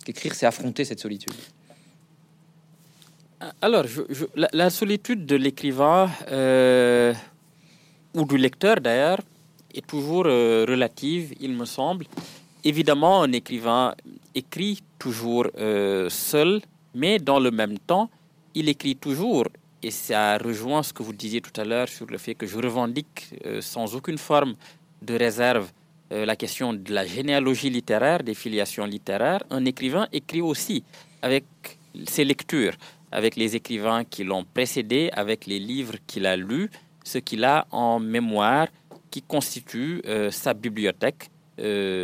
[0.05, 1.33] Qu'écrire, c'est affronter cette solitude.
[3.61, 3.85] Alors,
[4.35, 7.13] la, solitude de l'écrivain euh,
[8.13, 9.19] ou du lecteur d'ailleurs
[9.73, 12.05] est toujours relative, il me semble.
[12.63, 13.95] Évidemment, un écrivain
[14.33, 15.47] écrit toujours
[16.09, 16.61] seul,
[16.93, 18.09] mais dans le même temps,
[18.55, 19.45] il écrit toujours,
[19.81, 22.57] et ça rejoint ce que vous disiez tout à l'heure sur le fait que je
[22.57, 24.55] revendique euh, sans aucune forme
[25.01, 25.71] de réserve
[26.11, 29.43] euh, la question de la généalogie littéraire, des filiations littéraires.
[29.49, 30.83] Un écrivain écrit aussi
[31.21, 31.45] avec
[32.05, 32.73] ses lectures,
[33.11, 36.69] avec les écrivains qui l'ont précédé, avec les livres qu'il a lus,
[37.03, 38.67] ce qu'il a en mémoire
[39.11, 41.29] qui constitue euh, sa bibliothèque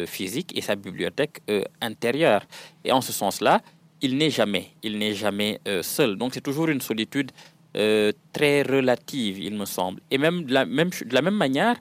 [0.06, 1.42] physique et sa bibliothèque
[1.82, 2.44] intérieure.
[2.86, 3.62] Et en ce sens-là,
[4.02, 6.16] il n'est jamais, il n'est jamais euh, seul.
[6.16, 7.32] Donc c'est toujours une solitude
[7.78, 10.02] euh, très relative, il me semble.
[10.10, 11.76] Et même de la même, manière,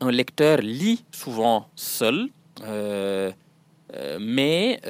[0.00, 2.28] un lecteur lit souvent seul,
[2.62, 3.32] euh,
[4.20, 4.80] mais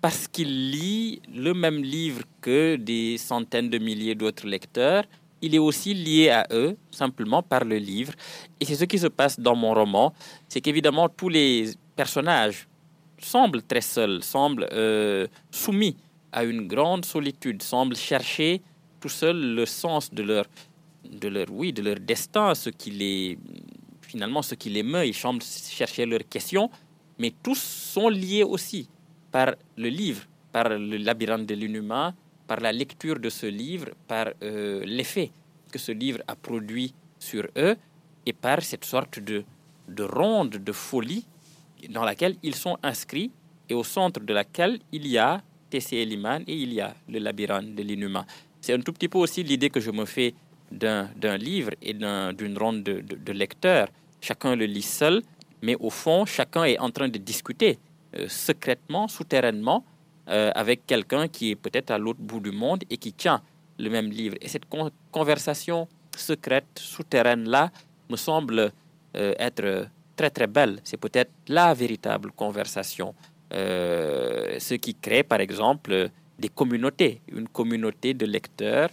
[0.00, 5.04] parce qu'il lit le même livre que des centaines de milliers d'autres lecteurs,
[5.40, 8.12] il est aussi lié à eux simplement par le livre.
[8.60, 10.12] Et c'est ce qui se passe dans mon roman,
[10.48, 12.68] c'est qu'évidemment tous les personnages
[13.24, 15.96] semblent très seuls, semblent euh, soumis
[16.32, 18.62] à une grande solitude, semblent chercher
[19.00, 20.44] tout seuls le sens de leur,
[21.04, 23.38] de leur, oui, de leur destin, ce qui les,
[24.00, 25.06] finalement, ce qui les meut.
[25.06, 26.70] Ils semblent chercher leurs questions,
[27.18, 28.88] mais tous sont liés aussi
[29.30, 32.14] par le livre, par le labyrinthe de l'inhumain,
[32.46, 35.30] par la lecture de ce livre, par euh, l'effet
[35.70, 37.76] que ce livre a produit sur eux,
[38.26, 39.42] et par cette sorte de,
[39.88, 41.26] de ronde de folie
[41.88, 43.30] dans laquelle ils sont inscrits
[43.68, 45.96] et au centre de laquelle il y a T.C.
[45.96, 48.26] Eliman et il y a le labyrinthe de l'inhumain.
[48.60, 50.34] C'est un tout petit peu aussi l'idée que je me fais
[50.70, 53.88] d'un livre et d'une ronde de, lecteurs.
[54.20, 55.22] Chacun le lit seul,
[55.62, 57.78] mais au fond, chacun est en train de discuter
[58.16, 59.84] euh, secrètement, souterrainement,
[60.28, 63.42] euh, avec quelqu'un qui est peut-être à l'autre bout du monde et qui tient
[63.78, 64.36] le même livre.
[64.40, 64.66] Et cette
[65.10, 67.70] conversation secrète, souterraine-là,
[68.08, 68.72] me semble
[69.16, 70.80] euh, être très très belle.
[70.84, 73.14] C'est peut-être la véritable conversation.
[73.50, 78.90] ce qui crée, par exemple, des communautés, une communauté de lecteurs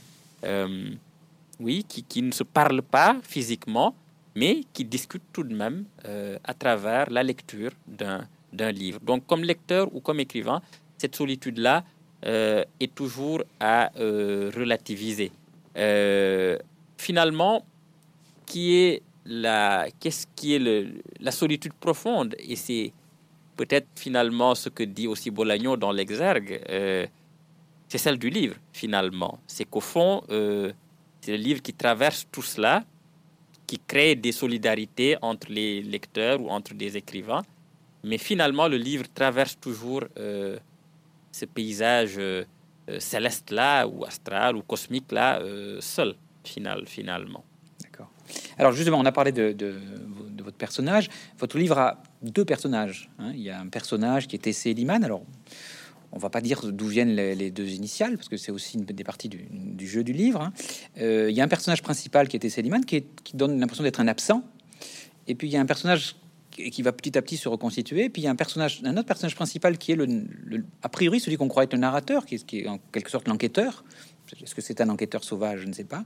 [1.59, 3.93] oui, qui, ne se parlent pas physiquement,
[4.35, 8.99] mais qui discutent tout de même euh, à travers la lecture d'un livre.
[9.01, 10.61] Donc, comme lecteur ou comme écrivain,
[10.97, 11.83] cette solitude-là
[12.25, 15.31] euh, est toujours à euh, relativiser.
[16.97, 17.65] finalement,
[18.45, 22.91] qui est la, qu'est-ce qui est le, la solitude profonde Et c'est
[23.55, 26.61] peut-être finalement ce que dit aussi Bolagno dans l'Exergue,
[27.87, 29.39] c'est celle du livre, finalement.
[29.47, 32.83] C'est qu'au fond, c'est le livre qui traverse tout cela,
[33.67, 37.43] qui crée des solidarités entre les lecteurs ou entre des écrivains.
[38.03, 40.57] Mais finalement, le livre traverse toujours euh,
[41.31, 42.45] ce paysage euh,
[42.89, 45.41] euh, céleste-là, ou astral, ou cosmique-là,
[45.81, 47.43] seul, final, finalement.
[48.57, 49.75] Alors justement, on a parlé de,
[50.43, 51.09] votre personnage.
[51.37, 53.09] Votre livre a deux personnages.
[53.19, 53.31] Hein.
[53.33, 55.03] Il y a un personnage qui est Tessé Liman.
[55.03, 55.23] Alors,
[56.11, 59.03] on va pas dire d'où viennent les, deux initiales, parce que c'est aussi une des
[59.03, 60.41] parties du, jeu du livre.
[60.41, 60.53] Hein.
[60.99, 64.07] Euh, il y a un personnage principal qui était Seliman, qui, donne l'impression d'être un
[64.07, 64.43] absent.
[65.27, 66.15] Et puis il y a un personnage
[66.49, 68.09] qui, va petit à petit se reconstituer.
[68.09, 70.25] Puis il y a un personnage, un autre personnage principal qui est le,
[70.81, 73.83] a priori celui qu'on croit être le narrateur, qui est, en quelque sorte l'enquêteur.
[74.41, 76.03] Est-ce que c'est un enquêteur sauvage Je ne sais pas.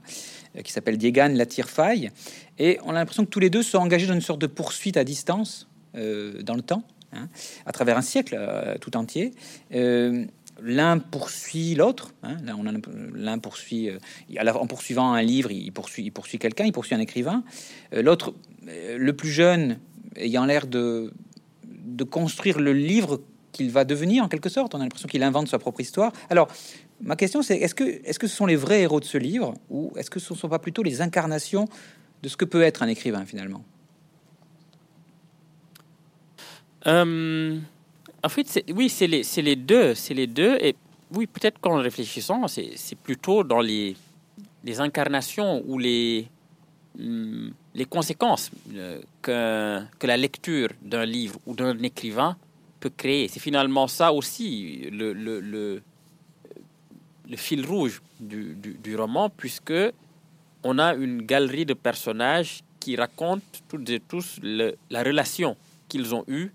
[0.56, 2.10] Euh, qui s'appelle Diegan Latirfaille.
[2.58, 4.96] Et on a l'impression que tous les deux sont engagés dans une sorte de poursuite
[4.96, 6.84] à distance euh, dans le temps.
[7.12, 7.28] Hein,
[7.64, 9.32] à travers un siècle euh, tout entier.
[10.62, 12.14] L'un poursuit l'autre.
[12.22, 12.36] Hein,
[13.14, 13.90] l'un poursuit,
[14.38, 17.42] en poursuivant un livre, il poursuit, il poursuit quelqu'un, il poursuit un écrivain.
[17.92, 18.34] l'autre,
[18.64, 19.80] le plus jeune,
[20.14, 21.12] ayant l'air de,
[21.66, 23.20] de construire le livre
[23.54, 24.74] qu'il va devenir en quelque sorte.
[24.74, 26.12] On a l'impression qu'il invente sa propre histoire.
[26.28, 26.48] Alors,
[27.04, 30.10] ma question c'est est-ce que, ce sont les vrais héros de ce livre ou est-ce
[30.10, 31.68] que ce ne sont pas plutôt les incarnations
[32.22, 33.62] de ce que peut être un écrivain finalement?
[36.86, 37.58] Euh,
[38.22, 39.94] en fait, oui, c'est les, deux.
[39.94, 40.56] C'est les deux.
[40.60, 40.76] Et
[41.12, 43.96] oui, peut-être qu'en réfléchissant, c'est plutôt dans les,
[44.78, 46.26] incarnations ou les,
[46.98, 52.36] hmm, les conséquences euh, que, que, la lecture d'un livre ou d'un écrivain
[52.80, 53.28] peut créer.
[53.28, 55.82] C'est finalement ça aussi le,
[57.28, 59.72] le fil rouge du, du, roman, puisque
[60.62, 65.56] on a une galerie de personnages qui racontent toutes et tous la relation
[65.88, 66.50] qu'ils ont eue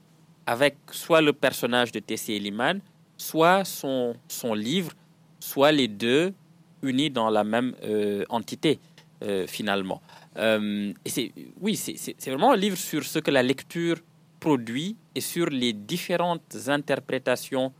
[0.45, 2.79] avec soit le personnage de Tessie Eliman,
[3.17, 4.91] soit son, son livre,
[5.39, 6.33] soit les deux
[6.81, 8.79] unis dans la même euh, entité,
[9.21, 10.01] euh, finalement.
[10.37, 13.97] Euh, et c'est, oui, c'est vraiment un livre sur ce que la lecture
[14.39, 17.71] produit et sur les différentes interprétations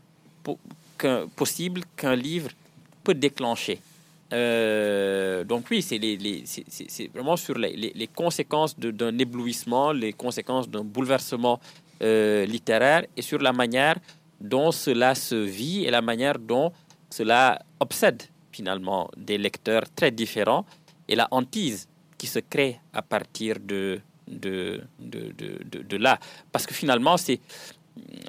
[1.34, 2.50] possibles qu'un livre
[3.04, 3.80] peut déclencher.
[5.50, 11.60] donc oui, c'est vraiment sur les, conséquences d'un éblouissement, les conséquences d'un bouleversement
[12.02, 13.96] euh, littéraire et sur la manière
[14.40, 16.72] dont cela se vit et la manière dont
[17.10, 20.64] cela obsède finalement des lecteurs très différents
[21.08, 25.34] et la hantise qui se crée à partir de, de, de,
[25.82, 26.18] de, là.
[26.50, 27.38] Parce que finalement, c'est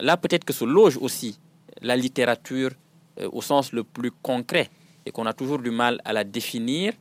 [0.02, 1.40] là peut-être que se loge aussi
[1.82, 2.76] la littérature euh,
[3.32, 4.70] au sens le plus concret
[5.06, 6.94] et qu'on a toujours du mal à la définir.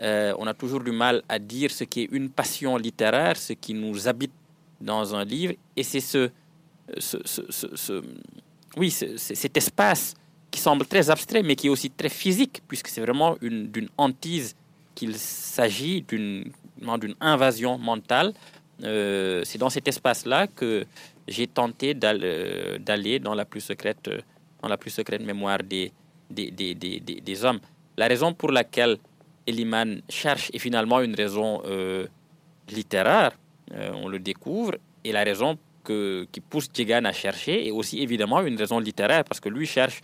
[0.00, 3.52] Euh, on a toujours du mal à dire ce qui est une passion littéraire, ce
[3.52, 4.32] qui nous habite
[4.80, 5.54] dans un livre.
[5.76, 6.30] Et c'est ce,
[6.98, 8.02] ce, ce,
[8.76, 10.14] oui, cet espace
[10.50, 14.54] qui semble très abstrait, mais qui est aussi très physique, puisque c'est vraiment d'une hantise
[14.94, 16.52] qu'il s'agit, d'une
[17.20, 18.32] invasion mentale.
[18.84, 20.86] Euh, c'est dans cet espace-là que
[21.26, 24.08] j'ai tenté d'aller dans la plus secrète,
[24.62, 25.92] dans la plus secrète mémoire des,
[26.30, 27.60] des, des, des, des hommes.
[27.96, 28.98] La raison pour laquelle
[29.46, 32.06] Eliman cherche est finalement une raison euh,
[32.70, 33.32] littéraire,
[33.72, 34.74] euh, on le découvre.
[35.04, 39.24] Et la raison que, qui pousse Jigan à chercher est aussi évidemment une raison littéraire,
[39.24, 40.00] parce que lui cherche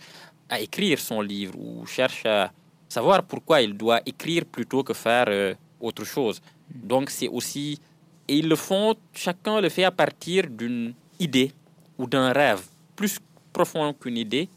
[0.49, 2.51] à écrire son livre ou cherche à
[2.89, 6.41] savoir pourquoi il doit écrire plutôt que faire euh, autre chose.
[6.69, 7.79] Donc c'est aussi...
[8.27, 11.51] Et ils le font, chacun le fait à partir d'une idée
[11.99, 12.63] ou d'un rêve,
[12.95, 13.19] plus
[13.55, 14.49] profond qu'une idée,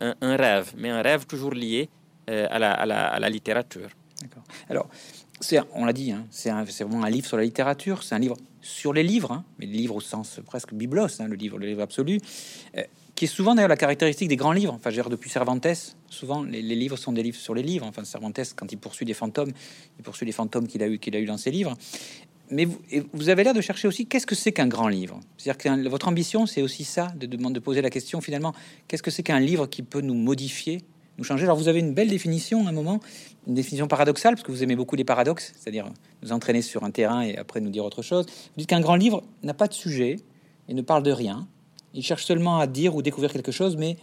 [0.00, 1.88] un, rêve, mais un rêve toujours lié
[2.28, 3.90] euh, à, la, à, la, à, la, littérature.
[4.20, 4.42] D'accord.
[4.68, 4.88] Alors,
[5.74, 8.92] on l'a dit, hein, c'est vraiment un livre sur la littérature, c'est un livre sur
[8.92, 11.82] les livres, hein, mais les livres au sens presque biblos, hein, le livre, le livre
[11.82, 12.18] absolu.
[12.76, 12.82] Euh,
[13.14, 14.72] qui est souvent d'ailleurs la caractéristique des grands livres.
[14.72, 15.66] Enfin, depuis Cervantes,
[16.08, 17.84] souvent les, livres sont des livres sur les livres.
[17.86, 19.52] Enfin, Cervantes, quand il poursuit des fantômes,
[19.98, 21.76] il poursuit les fantômes qu'il a eu qu'il a eu dans ses livres.
[22.50, 22.66] Mais
[23.12, 25.20] vous, avez l'air de chercher aussi qu'est-ce que c'est qu'un grand livre?
[25.36, 28.52] C'est-à-dire que votre ambition, c'est aussi ça, de, de, de poser la question finalement,
[28.88, 30.82] qu'est-ce que c'est qu'un livre qui peut nous modifier,
[31.18, 31.44] nous changer?
[31.44, 32.98] Alors vous avez une belle définition à un moment,
[33.46, 35.86] une définition paradoxale, parce que vous aimez beaucoup les paradoxes, c'est-à-dire
[36.22, 38.26] nous entraîner sur un terrain et après nous dire autre chose.
[38.26, 40.16] Vous dites qu'un grand livre n'a pas de sujet
[40.68, 41.46] et ne parle de rien.
[41.94, 43.96] Il cherche seulement à dire ou découvrir quelque chose, mais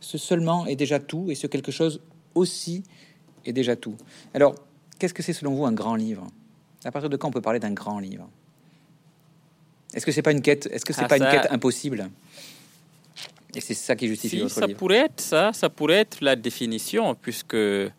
[0.00, 2.00] ce seulement est déjà tout, et ce quelque chose
[2.34, 2.84] aussi
[3.44, 3.96] est déjà tout.
[4.34, 4.54] Alors,
[4.98, 6.26] qu'est-ce que c'est selon vous un grand livre?
[6.84, 8.28] À partir de quand on peut parler d'un grand livre?
[9.92, 12.08] Est-ce que c'est pas une quête Est-ce que c'est ah, pas une quête impossible?
[13.54, 14.78] Et c'est ça qui justifie si, votre ça livre.
[14.78, 15.52] pourrait être ça.
[15.52, 17.90] Ça pourrait être la définition, puisque les,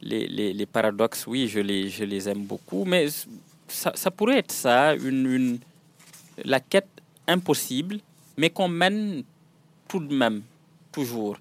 [0.00, 3.08] les, paradoxes, oui, je les, je les aime beaucoup, mais
[3.68, 5.58] ça, ça pourrait être ça, une, une,
[6.44, 6.88] la quête
[7.26, 7.98] impossible
[8.36, 9.24] mais qu'on mène
[9.88, 10.42] tout de même,
[10.90, 11.38] toujours.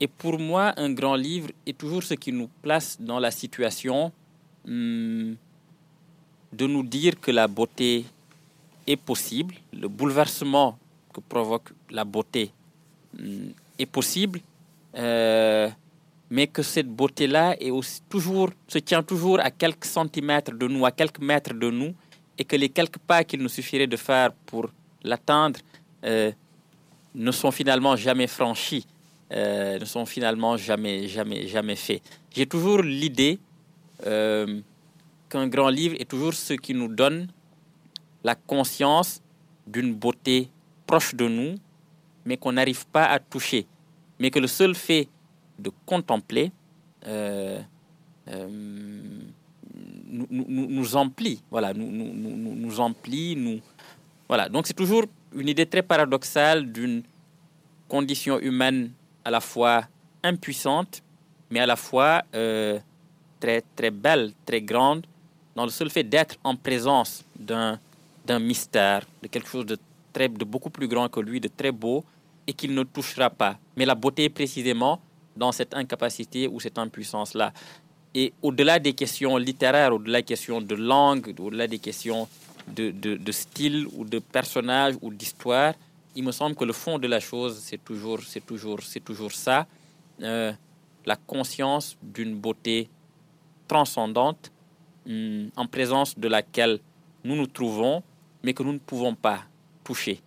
[0.00, 4.12] Et pour moi, un grand livre est toujours ce qui nous place dans la situation
[4.66, 5.34] hmm,
[6.56, 8.04] de nous dire que la beauté
[8.86, 10.78] est possible, le bouleversement
[11.12, 12.50] que provoque la beauté
[13.18, 14.40] hmm, est possible,
[14.96, 15.68] euh,
[16.30, 17.72] mais que cette beauté-là est
[18.08, 21.94] toujours, se tient toujours à quelques centimètres de nous, à quelques mètres de nous,
[22.38, 24.68] et que les quelques pas qu'il nous suffirait de faire pour
[25.02, 25.60] l'atteindre
[26.04, 26.32] euh,
[27.14, 28.86] ne sont finalement jamais franchis,
[29.32, 32.02] euh, ne sont finalement jamais, jamais, jamais faits.
[32.34, 33.38] J'ai toujours l'idée
[35.46, 37.28] grand livre est toujours ce qui nous donne
[38.22, 39.20] la conscience
[39.66, 40.48] d'une beauté
[40.86, 41.54] proche de nous,
[42.24, 43.66] mais qu'on n'arrive pas à toucher.
[44.18, 45.08] Mais que le seul fait
[45.58, 46.52] de contempler
[50.14, 53.60] nous, nous, nous, emplit, voilà, nous, nous, nous emplit, nous,
[54.28, 54.48] voilà.
[54.48, 57.02] Donc c'est toujours une idée très paradoxale d'une
[57.88, 58.92] condition humaine
[59.24, 59.84] à la fois
[60.22, 61.02] impuissante,
[61.50, 62.78] mais à la fois euh,
[63.40, 65.06] très, très belle, très grande,
[65.54, 67.78] dans le seul fait d'être en présence d'un,
[68.26, 69.78] d'un mystère, de quelque chose de,
[70.12, 72.04] très, de beaucoup plus grand que lui, de très beau,
[72.46, 73.56] et qu'il ne touchera pas.
[73.76, 75.00] Mais la beauté est précisément
[75.36, 77.52] dans cette incapacité ou cette impuissance-là.
[78.14, 82.28] Et au-delà des questions littéraires, au-delà des questions de langue, au-delà des questions
[82.68, 85.74] de, de, style ou de personnage ou d'histoire,
[86.14, 89.32] il me semble que le fond de la chose, c'est toujours, c'est toujours, c'est toujours
[89.32, 89.66] ça,
[90.22, 90.52] euh,
[91.04, 92.88] la conscience d'une beauté
[93.66, 94.52] transcendante
[95.06, 96.80] hum, en présence de laquelle
[97.24, 98.02] nous nous trouvons,
[98.42, 99.44] mais que nous ne pouvons pas
[99.82, 100.20] toucher.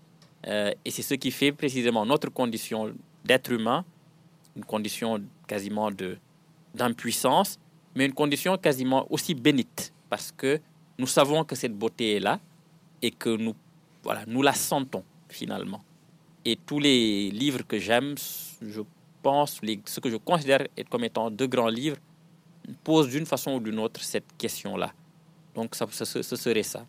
[0.48, 3.84] Euh, et c'est ce qui fait précisément notre condition d'être humain,
[4.56, 6.18] une condition quasiment de
[6.74, 7.60] d'impuissance,
[7.96, 10.60] mais une condition quasiment aussi bénite, parce que
[11.00, 12.40] nous savons que cette beauté est là
[13.02, 13.56] et que nous,
[14.04, 15.84] voilà, nous la sentons finalement.
[16.46, 18.16] Et tous les livres que j'aime,
[18.62, 18.82] je
[19.22, 21.98] pense, les, ce que je considère comme étant de grands livres,
[22.84, 24.94] posent d'une façon ou d'une autre cette question-là.
[25.56, 26.86] Donc ça, ce, serait ça.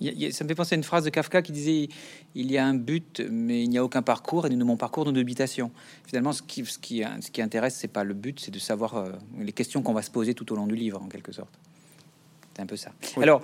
[0.00, 1.88] Ça me fait penser à une phrase de Kafka qui disait
[2.34, 5.04] Il y a un but, mais il n'y a aucun parcours, et nous, mon parcours,
[5.04, 5.70] nos habitations.
[6.06, 8.96] Finalement, ce qui, ce qui, ce qui intéresse, c'est pas le but, c'est de savoir
[8.96, 11.52] euh, les questions qu'on va se poser tout au long du livre, en quelque sorte.
[12.54, 12.92] C'est un peu ça.
[13.16, 13.42] Alors,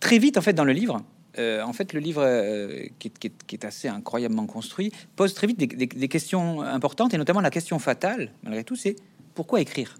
[0.00, 1.02] très vite, en fait, dans le livre,
[1.38, 3.12] euh, en fait, le livre, euh, qui,
[3.52, 8.32] est, assez incroyablement construit, pose très vite des, questions importantes, et notamment la question fatale,
[8.42, 8.96] malgré tout, c'est
[9.34, 9.96] pourquoi écrire?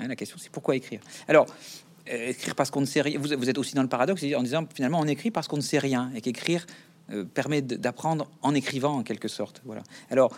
[0.00, 1.00] Hein, La question, c'est pourquoi écrire?
[1.28, 1.46] Alors,
[2.10, 3.18] euh, écrire parce qu'on ne sait rien.
[3.18, 5.78] Vous, êtes aussi dans le paradoxe en disant finalement, on écrit parce qu'on ne sait
[5.78, 6.66] rien, et qu'écrire
[7.34, 9.62] permet d'apprendre en écrivant, en quelque sorte.
[9.64, 9.82] Voilà.
[10.10, 10.32] Alors,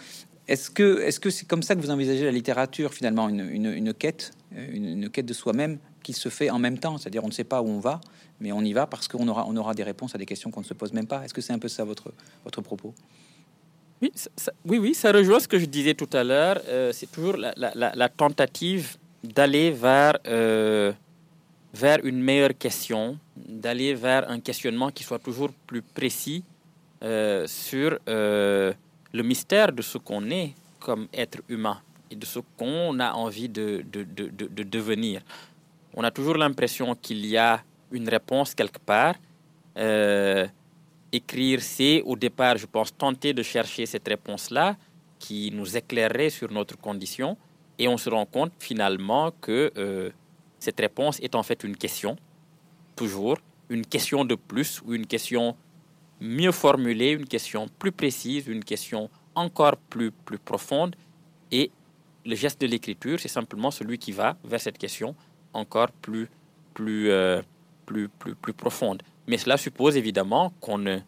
[0.49, 3.93] est-ce que est-ce que c'est comme ça que vous envisagez la littérature, finalement, une, une,
[3.93, 7.45] quête, une quête de soi-même qui se fait en même temps, c'est-à-dire on ne sait
[7.45, 8.01] pas où on va,
[8.41, 10.61] mais on y va parce qu'on aura, on aura des réponses à des questions qu'on
[10.61, 11.25] ne se pose même pas.
[11.25, 12.13] Est-ce que c'est un peu ça votre,
[12.45, 12.93] votre propos?
[14.01, 14.13] Oui,
[14.65, 16.61] oui, oui, ça rejoint ce que je disais tout à l'heure.
[16.67, 20.93] Euh, c'est toujours la, la, la, tentative d'aller vers, euh,
[21.73, 26.45] vers une meilleure question, d'aller vers un questionnement qui soit toujours plus précis
[27.03, 31.81] euh, sur le mystère de ce qu'on est comme être humain
[32.11, 35.23] et de ce qu'on a envie de, de, de, de devenir
[35.95, 39.15] on a toujours l'impression qu'il y a une réponse quelque part.
[39.77, 40.47] Euh,
[41.13, 44.77] écrire, c'est au départ, je pense, tenter de chercher cette réponse-là
[45.19, 47.37] qui nous éclairerait sur notre condition.
[47.79, 50.11] Et on se rend compte finalement que euh,
[50.59, 52.17] cette réponse est en fait une question,
[52.97, 55.57] toujours, une question de plus ou une question
[56.21, 60.95] mieux formulée, une question plus précise, une question encore plus, plus profonde.
[61.51, 61.71] Et
[62.25, 65.15] le geste de l'écriture, c'est simplement celui qui va vers cette question
[65.53, 66.29] encore plus,
[66.75, 67.43] plus, euh,
[67.87, 69.03] plus, plus, plus profonde.
[69.27, 70.99] Mais cela suppose évidemment qu'on ne,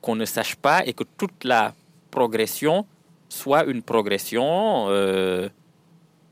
[0.00, 1.74] qu'on ne sache pas et que toute la
[2.10, 2.86] progression
[3.28, 5.48] soit une progression euh,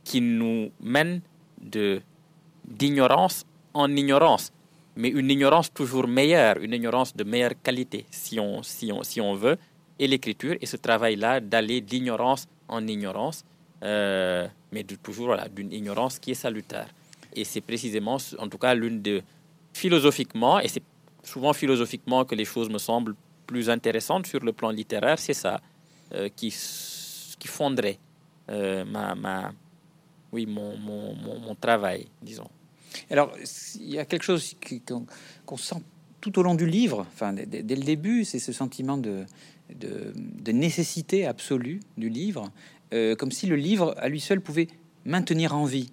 [0.05, 1.21] qui nous mène
[1.61, 2.01] de
[2.65, 3.45] d'ignorance
[3.75, 4.53] en ignorance,
[4.97, 9.21] mais une ignorance toujours meilleure, une ignorance de meilleure qualité, si on, si on, si
[9.21, 9.59] on veut.
[9.99, 13.45] Et l'écriture et ce travail-là d'aller d'ignorance en ignorance,
[13.83, 16.89] euh, mais toujours d'une ignorance qui est salutaire.
[17.35, 19.23] Et c'est précisément, en tout cas, l'une de
[19.73, 20.83] philosophiquement, et c'est
[21.23, 23.15] souvent philosophiquement que les choses me semblent
[23.47, 25.61] plus intéressantes sur le plan littéraire, c'est ça
[26.15, 26.49] euh, qui,
[27.39, 27.99] qui fonderait
[28.51, 29.53] euh, ma,
[30.33, 32.49] oui, mon, mon, mon, travail, disons.
[33.11, 33.33] Alors,
[33.79, 34.55] il y a quelque chose
[35.47, 35.77] qu'on sent
[36.21, 39.25] tout au long du livre, enfin, dès, le début, c'est ce sentiment de,
[39.75, 42.51] de, nécessité absolue du livre,
[42.93, 44.69] euh, comme si le livre à lui seul pouvait
[45.05, 45.93] maintenir en vie,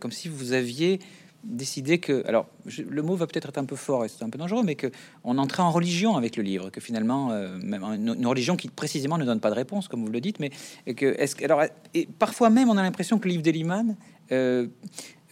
[0.00, 1.00] comme si vous aviez
[1.44, 4.38] décider que, alors le mot va peut-être être un peu fort et c'est un peu
[4.38, 4.88] dangereux, mais que
[5.24, 9.18] on entrait en religion avec le livre, que finalement, euh, même une, religion qui précisément
[9.18, 10.50] ne donne pas de réponse, comme vous le dites, mais
[10.94, 11.62] que est-ce alors
[11.94, 13.96] et parfois même on a l'impression que le livre d'Eliman
[14.32, 14.66] euh,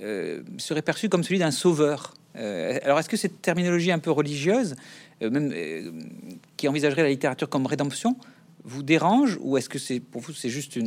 [0.00, 2.14] euh, serait perçu comme celui d'un sauveur.
[2.34, 4.76] alors est-ce que cette terminologie un peu religieuse,
[5.20, 5.52] même
[6.56, 8.16] qui envisagerait la littérature comme rédemption,
[8.64, 10.78] vous dérange ou est-ce que c'est pour vous c'est juste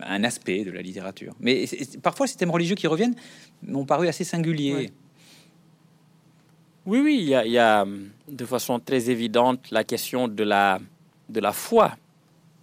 [0.00, 1.34] un aspect de la littérature?
[1.40, 1.66] Mais
[2.02, 3.14] parfois ces thèmes religieux qui reviennent
[3.62, 4.90] m'ont paru assez singuliers.
[6.84, 7.86] Oui, oui, il y, a, a,
[8.28, 10.80] de façon très évidente la question de la,
[11.28, 11.96] de la foi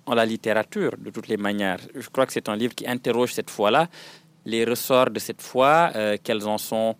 [0.06, 1.80] en la littérature, de toutes les manières.
[1.96, 3.88] Je crois que c'est un livre qui interroge cette foi-là,
[4.46, 6.96] les ressorts de cette foi, euh, quels en sont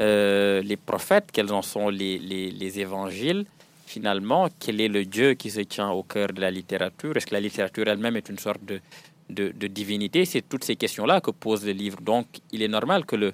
[0.00, 3.44] euh, les prophètes, quels en sont les, les évangiles,
[3.86, 7.16] finalement, quel est le Dieu qui se tient au cœur de la littérature?
[7.16, 8.80] Est-ce que la littérature elle-même est une sorte de,
[9.28, 10.24] de, divinité?
[10.24, 12.00] C'est toutes ces questions-là que pose le livre.
[12.00, 13.32] Donc, il est normal que le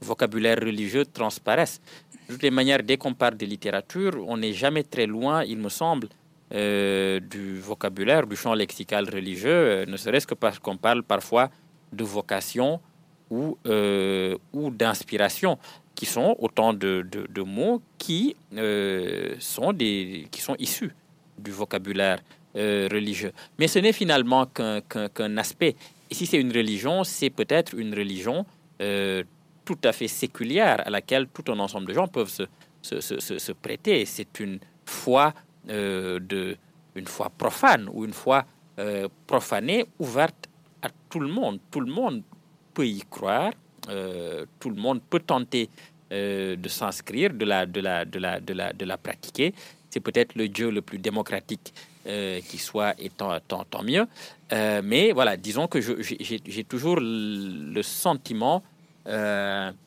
[0.00, 1.80] vocabulaire religieux transparaisse.
[2.28, 5.58] De toutes les manières, dès qu'on parle de littérature, on n'est jamais très loin, il
[5.58, 6.08] me semble,
[6.54, 11.50] euh, du vocabulaire, du champ lexical religieux, euh, ne serait-ce que parce qu'on parle parfois
[11.92, 12.80] de vocation
[13.30, 15.58] ou, euh, ou d'inspiration
[15.98, 20.94] qui sont autant de, de, mots qui, euh, sont des, qui sont issus
[21.36, 22.20] du vocabulaire
[22.54, 23.32] euh, religieux.
[23.58, 25.74] Mais ce n'est finalement qu'un aspect.
[26.08, 28.46] Et si c'est une religion, c'est peut-être une religion
[28.80, 29.24] euh,
[29.64, 32.44] tout à fait séculière à laquelle tout un ensemble de gens peuvent se,
[32.80, 34.06] se, se, se prêter.
[34.06, 35.34] C'est une foi
[35.66, 36.56] de
[36.94, 38.46] une foi profane ou une foi
[39.26, 40.48] profanée ouverte
[40.80, 41.58] à tout le monde.
[41.72, 42.22] Tout le monde
[42.72, 43.50] peut y croire
[44.60, 45.70] tout le monde peut tenter
[46.12, 49.54] euh, de s'inscrire, de la, de, la, de, la, de, la, de la pratiquer.
[49.90, 51.72] C'est peut-être le Dieu le plus démocratique
[52.06, 54.06] euh, qui soit, et tant, tant, mieux.
[54.82, 58.62] mais voilà, disons que j'ai toujours le sentiment,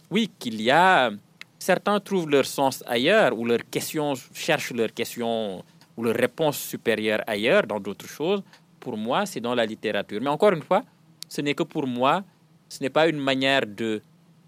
[0.10, 1.12] oui, qu'il y a...
[1.60, 5.64] Certains trouvent leur sens ailleurs, ou leurs questions, cherchent leurs questions
[5.96, 8.42] ou leurs réponses supérieures ailleurs, dans d'autres choses.
[8.80, 10.20] Pour moi, c'est dans la littérature.
[10.24, 10.84] Mais encore une fois,
[11.30, 12.24] ce n'est que pour moi
[12.72, 14.02] ce n'est pas une manière de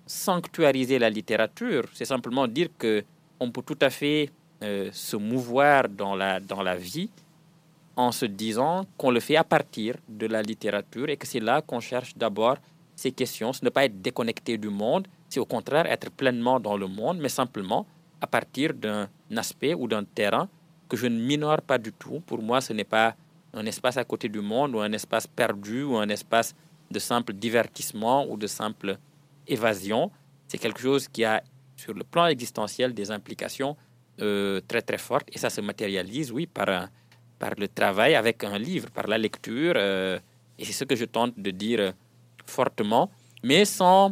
[0.06, 3.04] sanctuariser la littérature, c'est simplement dire que
[3.39, 4.30] on peut tout à fait
[4.62, 7.10] euh, se mouvoir dans la, dans la vie
[7.95, 11.62] en se disant qu'on le fait à partir de la littérature et que c'est là
[11.62, 12.58] qu'on cherche d'abord
[12.95, 13.54] ces questions.
[13.54, 17.20] Ce n'est pas être déconnecté du monde, c'est au contraire être pleinement dans le monde,
[17.20, 17.86] mais simplement
[18.22, 20.47] à partir d'un aspect ou d'un terrain
[20.88, 22.22] que je ne minore pas du tout.
[22.26, 23.16] Pour moi, ce n'est pas
[23.54, 26.56] un espace à côté du monde ou un espace perdu ou un espace
[26.89, 28.97] de simple divertissement ou de simple
[29.47, 30.11] évasion.
[30.47, 31.43] C'est quelque chose qui a,
[31.75, 33.75] sur le plan existentiel, des implications
[34.21, 35.27] euh, très très fortes.
[35.31, 36.87] Et ça se matérialise, oui, par,
[37.39, 39.73] par le travail avec un livre, par la lecture.
[39.75, 40.19] Euh,
[40.59, 41.91] et c'est ce que je tente de dire euh,
[42.45, 43.09] fortement,
[43.43, 44.11] mais sans,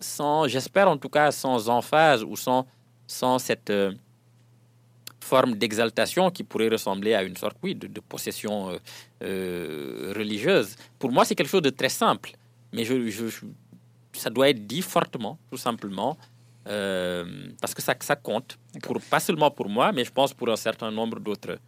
[0.00, 2.66] sans j'espère en tout cas, sans emphase ou sans,
[3.06, 3.72] sans cette
[5.20, 8.76] forme d'exaltation qui pourrait ressembler à une sorte, oui, de, possession
[9.20, 10.74] religieuse.
[10.98, 12.32] Pour moi, c'est quelque chose de très simple,
[12.72, 12.94] mais je,
[14.18, 16.16] ça doit être dit fortement, tout simplement,
[16.68, 17.24] euh,
[17.60, 20.56] parce que ça, ça compte, pour, pas seulement pour moi, mais je pense pour un
[20.56, 21.58] certain nombre d'autres,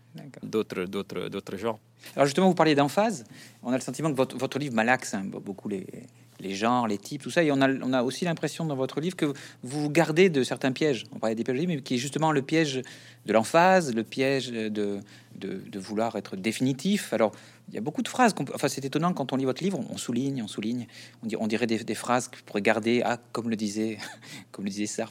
[0.42, 1.78] d'autres, d'autres, d'autres gens.
[2.14, 3.24] Alors justement, vous parliez d'emphase.
[3.62, 5.86] On a le sentiment que votre, votre livre malaxe hein, beaucoup les,
[6.40, 7.42] les genres, les types, tout ça.
[7.42, 9.26] Et on a, on a aussi l'impression dans votre livre que
[9.62, 11.04] vous vous gardez de certains pièges.
[11.12, 12.82] On parlait des pièges, mais qui est justement le piège
[13.26, 15.00] de l'emphase, le piège de, de,
[15.36, 17.12] de, vouloir être définitif.
[17.12, 17.32] Alors,
[17.70, 18.34] il y a beaucoup de phrases.
[18.54, 20.86] Enfin, c'est étonnant quand on lit votre livre, on souligne, on souligne.
[21.38, 23.98] On, dirait des, phrases que vous garder, ah, comme le disait,
[24.50, 25.06] comme le disait ça.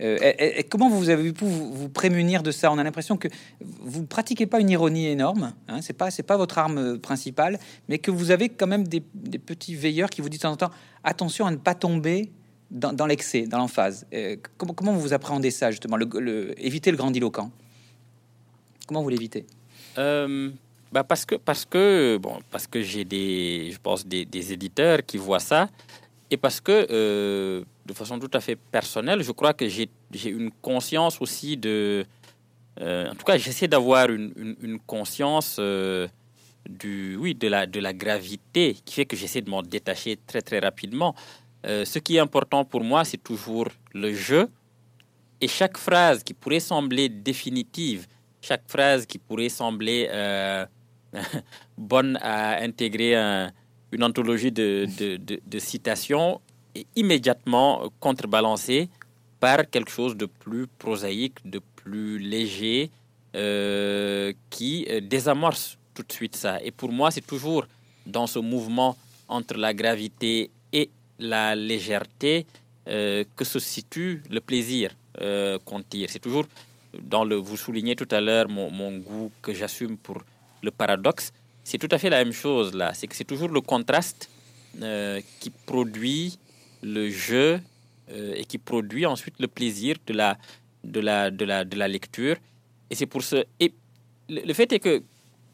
[0.00, 2.70] Euh, et, comment vous avez pu vous, vous, prémunir de ça?
[2.70, 3.28] On a l'impression que
[3.60, 5.52] vous pratiquez pas une ironie énorme.
[5.66, 9.00] Hein, c'est pas, c'est pas votre arme principale, mais que vous avez quand même des,
[9.00, 10.70] petits veilleurs qui vous disent de temps en temps
[11.02, 12.30] attention à ne pas tomber
[12.70, 14.06] dans, l'excès, dans l'emphase.
[14.12, 17.50] Euh, comment, comment vous appréhendez ça justement, le, éviter le grandiloquent?
[18.86, 19.46] Comment vous l'évitez?
[19.98, 20.50] Euh,
[20.92, 25.04] bah parce que parce que bon parce que j'ai des je pense des, des, éditeurs
[25.04, 25.68] qui voient ça
[26.30, 29.88] et parce que euh, de façon tout à fait personnelle je crois que j'ai
[30.24, 32.04] une conscience aussi de
[32.80, 36.06] euh, en tout cas j'essaie d'avoir une, une, conscience euh,
[36.68, 40.42] du oui de la de la gravité qui fait que j'essaie de m'en détacher très
[40.42, 41.14] très rapidement.
[41.64, 44.48] Ce qui est important pour moi c'est toujours le jeu
[45.40, 48.06] et chaque phrase qui pourrait sembler définitive
[48.40, 50.08] chaque phrase qui pourrait sembler
[51.78, 53.14] bonne à intégrer
[53.92, 54.86] une anthologie de,
[55.58, 56.40] citations
[56.94, 58.88] immédiatement contrebalancée
[59.40, 62.90] par quelque chose de plus prosaïque, de plus léger,
[63.34, 66.58] euh, qui euh, désamorce tout de suite ça.
[66.62, 67.66] Et pour moi, c'est toujours
[68.06, 68.96] dans ce mouvement
[69.28, 70.88] entre la gravité et
[71.18, 72.46] la légèreté
[72.88, 74.90] euh, que se situe le plaisir
[75.64, 76.08] qu'on tire.
[76.10, 76.44] C'est toujours
[77.02, 77.36] dans le.
[77.36, 80.18] Vous soulignez tout à l'heure mon goût que j'assume pour
[80.62, 81.32] le paradoxe,
[81.64, 82.92] c'est tout à fait la même chose là.
[82.94, 84.30] C'est que c'est toujours le contraste
[84.82, 86.38] euh, qui produit
[86.82, 87.60] le jeu
[88.10, 90.38] euh, et qui produit ensuite le plaisir de la,
[90.84, 92.36] de la, de la, de la lecture.
[92.90, 93.44] Et c'est pour ce.
[93.58, 93.72] Et
[94.28, 95.02] le fait est que,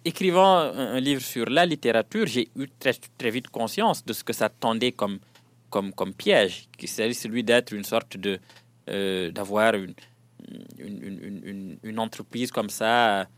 [0.04, 4.32] écrivant un, livre sur la littérature, j'ai eu très, très vite conscience de ce que
[4.32, 5.18] ça tendait comme,
[5.70, 8.38] comme, comme piège, qui c'est celui d'être une sorte de.
[8.90, 9.94] Euh, d'avoir une
[10.78, 13.28] une, entreprise comme ça.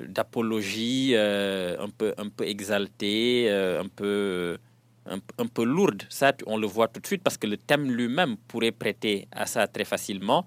[0.00, 4.58] D'apologie euh, un peu un peu exaltée, euh, un peu
[5.06, 6.04] un, peu lourde.
[6.08, 9.46] Ça, on le voit tout de suite parce que le thème lui-même pourrait prêter à
[9.46, 10.46] ça très facilement.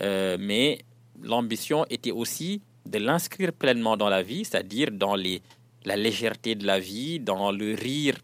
[0.00, 0.78] Euh, mais
[1.20, 5.42] l'ambition était aussi de l'inscrire pleinement dans la vie, c'est-à-dire dans les,
[5.84, 8.14] la légèreté de la vie, dans le rire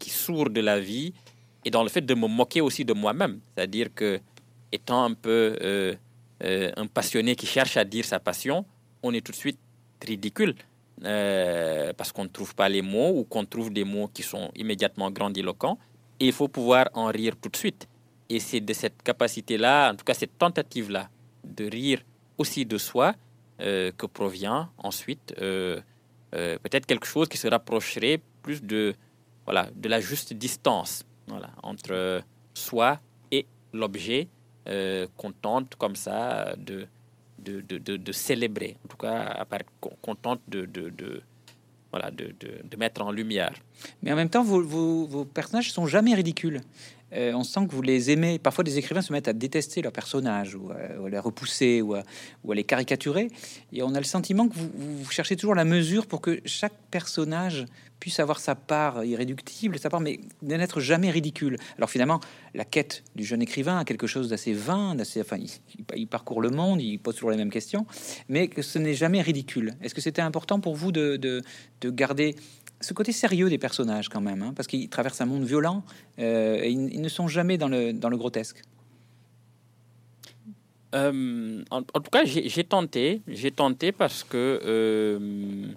[0.00, 1.14] qui sourd de la vie
[1.64, 3.38] et dans le fait de me moquer aussi de moi-même.
[3.54, 4.20] C'est-à-dire que,
[4.72, 5.56] étant un peu
[6.40, 8.66] un passionné qui cherche à dire sa passion,
[9.04, 9.58] on est tout de suite
[10.04, 10.54] ridicule
[11.04, 14.50] euh, parce qu'on ne trouve pas les mots ou qu'on trouve des mots qui sont
[14.54, 15.78] immédiatement grandiloquents.
[16.20, 17.88] Et il faut pouvoir en rire tout de suite.
[18.28, 21.08] Et c'est de cette capacité-là, en tout cas cette tentative-là,
[21.44, 22.02] de rire
[22.38, 23.14] aussi de soi,
[23.60, 25.80] euh, que provient ensuite euh,
[26.30, 28.94] peut-être quelque chose qui se rapprocherait plus de,
[29.44, 31.04] voilà, de la juste distance
[31.62, 32.22] entre
[32.54, 33.00] soi
[33.30, 34.28] et l'objet
[34.64, 36.86] qu'on tente comme ça de,
[37.44, 39.44] de, de, de, célébrer, en tout cas
[40.00, 41.22] contente de, de,
[41.90, 43.54] voilà, de, mettre en lumière.
[44.02, 46.60] Mais en même temps, vos, vos, vos personnages sont jamais ridicules.
[47.12, 48.38] Euh, on sent que vous les aimez.
[48.38, 52.02] Parfois, des écrivains se mettent à détester leurs personnages, ou, à, les repousser, ou à,
[52.44, 53.28] ou à, les caricaturer.
[53.72, 56.72] Et on a le sentiment que vous, vous, cherchez toujours la mesure pour que chaque
[56.90, 57.66] personnage
[58.02, 61.56] puisse avoir sa part irréductible, sa part, mais n'être jamais ridicule.
[61.76, 62.18] Alors finalement,
[62.52, 65.36] la quête du jeune écrivain a quelque chose d'assez vain, d'assez, enfin,
[65.94, 67.86] il, parcourt le monde, il pose toujours les mêmes questions,
[68.28, 69.74] mais que ce n'est jamais ridicule.
[69.80, 71.42] Est-ce que c'était important pour vous de, de,
[71.80, 72.34] de garder
[72.80, 75.84] ce côté sérieux des personnages quand même, hein, parce qu'ils traversent un monde violent
[76.18, 78.62] euh, et ils, ne sont jamais dans le, dans le grotesque?
[80.96, 85.68] Euh, en, tout cas, j'ai tenté, j'ai tenté parce que euh,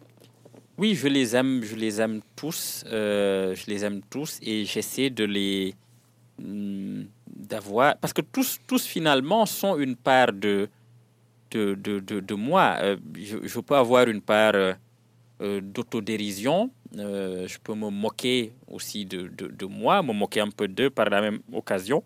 [0.77, 5.23] oui, je les aime, je les aime tous, je les aime tous et j'essaie de
[5.23, 5.73] les
[6.39, 10.69] hmm, d'avoir parce que tous, tous finalement sont une part de
[11.51, 12.75] de, de, de, moi.
[13.17, 14.75] Je, je, peux avoir une part
[15.39, 20.89] d'autodérision euh, je peux me moquer aussi de, de, moi, me moquer un peu d'eux
[20.89, 22.03] par la même occasion,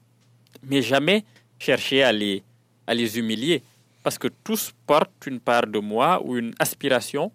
[0.63, 1.23] mais jamais
[1.59, 2.41] chercher à les,
[2.87, 3.61] à les humilier,
[4.01, 7.31] parce que tous portent une part de moi ou une aspiration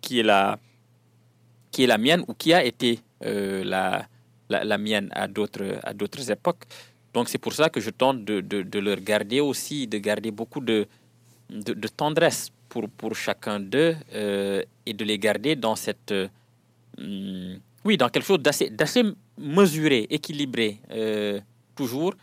[0.00, 0.60] qui est la,
[1.72, 4.06] qui est la mienne ou qui a été euh, la,
[4.48, 6.62] la, mienne à d'autres, à d'autres époques.
[7.12, 10.30] Donc c'est pour ça que je tente de, de, de, leur garder aussi, de garder
[10.30, 10.86] beaucoup de,
[11.50, 16.14] de, tendresse pour, pour chacun d'eux euh, et de les garder dans cette
[16.98, 17.54] Hmm.
[17.84, 19.02] oui, dans quelque chose d'assez, d'assez
[19.38, 21.40] mesuré, équilibré, euh,
[21.74, 22.14] toujours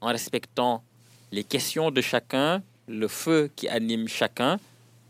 [0.00, 0.82] en respectant
[1.32, 4.58] les questions de chacun, le feu qui anime chacun,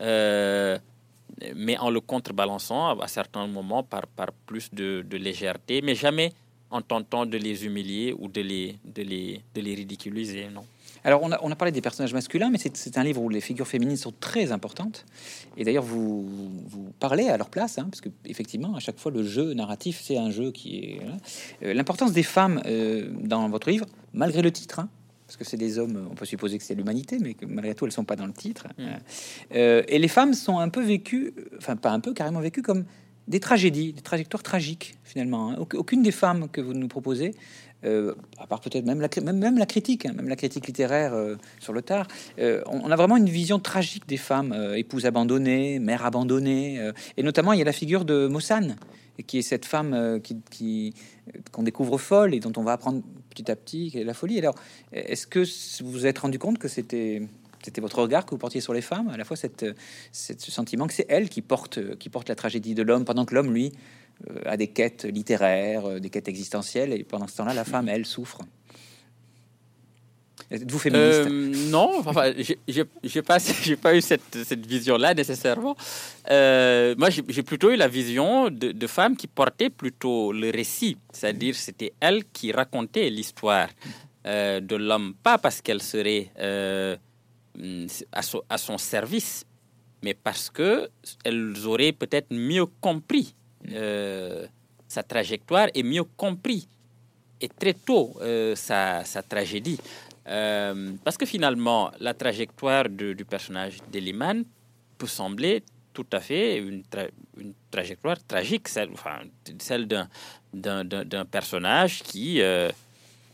[0.01, 0.77] euh,
[1.55, 6.33] mais en le contrebalançant à certains moments par, par plus de, de, légèreté, mais jamais
[6.71, 10.47] en tentant de les humilier ou de les, de les, de les ridiculiser.
[10.53, 10.65] Non.
[11.03, 13.41] Alors, on a, on a, parlé des personnages masculins, mais c'est un livre où les
[13.41, 15.05] figures féminines sont très importantes.
[15.55, 16.27] Et d'ailleurs, vous,
[16.67, 20.01] vous parlez à leur place, hein, parce que effectivement, à chaque fois, le jeu narratif,
[20.03, 21.01] c'est un jeu qui est
[21.63, 24.79] euh, l'importance des femmes euh, dans votre livre, malgré le titre.
[24.79, 24.89] Hein,
[25.29, 27.85] parce que c'est des hommes, on peut supposer que c'est l'humanité, mais que malgré tout,
[27.85, 28.65] elles sont pas dans le titre.
[28.79, 28.83] Mm.
[29.53, 32.85] Euh, et les femmes sont un peu vécues, enfin pas un peu, carrément vécues comme
[33.27, 35.51] des tragédies, des trajectoires tragiques finalement.
[35.51, 35.57] Hein.
[35.75, 37.35] Aucune des femmes que vous nous proposez
[37.85, 41.35] euh, à part peut-être même la, même, la critique, hein, même la critique littéraire euh,
[41.59, 42.07] sur le tard,
[42.39, 47.59] on, a vraiment une vision tragique des femmes, épouses abandonnées, mères abandonnées, et notamment il
[47.59, 48.77] y a la figure de Mossane,
[49.27, 50.93] qui est cette femme qui
[51.51, 54.37] qu'on découvre folle et dont on va apprendre petit à petit la folie.
[54.39, 54.55] Alors,
[54.91, 55.43] est-ce que
[55.83, 57.21] vous vous êtes rendu compte que c'était
[57.77, 59.65] votre regard que vous portiez sur les femmes, à la fois cette,
[60.11, 63.53] ce sentiment que c'est elle qui porte, qui la tragédie de l'homme, pendant que l'homme,
[63.53, 63.73] lui,
[64.45, 68.05] à des quêtes littéraires, euh, des quêtes existentielles, et pendant ce temps-là, la femme, elle,
[68.05, 68.39] souffre?
[70.51, 71.27] Êtes-vous féministe?
[71.29, 72.31] Euh, Non, enfin,
[72.67, 75.75] j'ai pas, eu cette, vision-là nécessairement.
[76.29, 81.55] Euh, moi, j'ai plutôt eu la vision de, femmes qui portaient plutôt le récit, c'est-à-dire
[81.55, 83.69] c'était elles qui racontaient l'histoire
[84.25, 86.31] de l'homme, pas parce qu'elle serait
[88.11, 89.45] à, à, son service,
[90.03, 90.89] mais parce que
[91.23, 93.35] elles auraient peut-être mieux compris
[93.73, 94.47] euh,
[94.87, 96.67] sa trajectoire et mieux compris
[97.41, 99.77] et très tôt euh, sa, tragédie.
[100.29, 104.43] Euh, parce que finalement, la trajectoire du personnage d'Eliman
[104.97, 105.63] peut sembler
[105.93, 106.83] tout à fait une,
[107.71, 109.87] trajectoire tragique, celle,
[110.53, 112.41] d'un personnage qui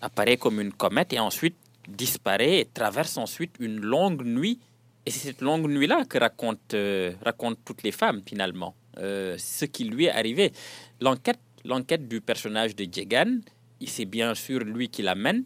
[0.01, 1.55] apparaît comme une comète et ensuite
[1.87, 4.59] disparaît et traverse ensuite une longue nuit.
[5.05, 6.77] Et c'est cette longue nuit-là que racontent,
[7.23, 8.73] racontent toutes les femmes finalement.
[8.99, 10.53] Euh, ce qui lui est arrivé.
[11.01, 13.41] L'enquête, du personnage de Jegan,
[13.85, 15.43] c'est bien sûr lui qui l'amène,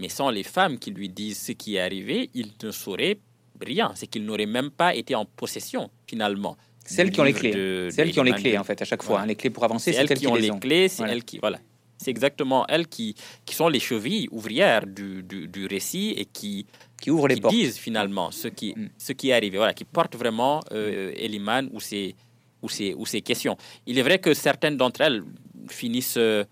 [0.00, 3.18] mais sans les femmes qui lui disent ce qui est arrivé, il ne saurait
[3.60, 3.92] rien.
[3.94, 6.56] C'est qu'il n'aurait même pas été en possession finalement.
[6.84, 7.90] Celles qui ont les clés.
[7.90, 9.20] Celles qui ont les clés en fait à chaque fois.
[9.20, 9.26] Hein.
[9.26, 10.88] les clés pour avancer, c'est elles, qui, ont les, clés.
[10.88, 11.58] C'est elles qui voilà.
[11.98, 16.66] C'est exactement elles qui, qui sont les chevilles ouvrières du, du, récit et qui,
[16.98, 18.88] qui ouvrent les qui disent finalement ce qui, mm.
[18.96, 19.58] ce qui est arrivé.
[19.58, 22.16] Voilà, qui portent vraiment euh, Eliman ou ses,
[22.62, 23.58] ou ou questions.
[23.86, 25.22] Il est vrai que certaines d'entre elles
[25.68, 26.44] finissent, euh,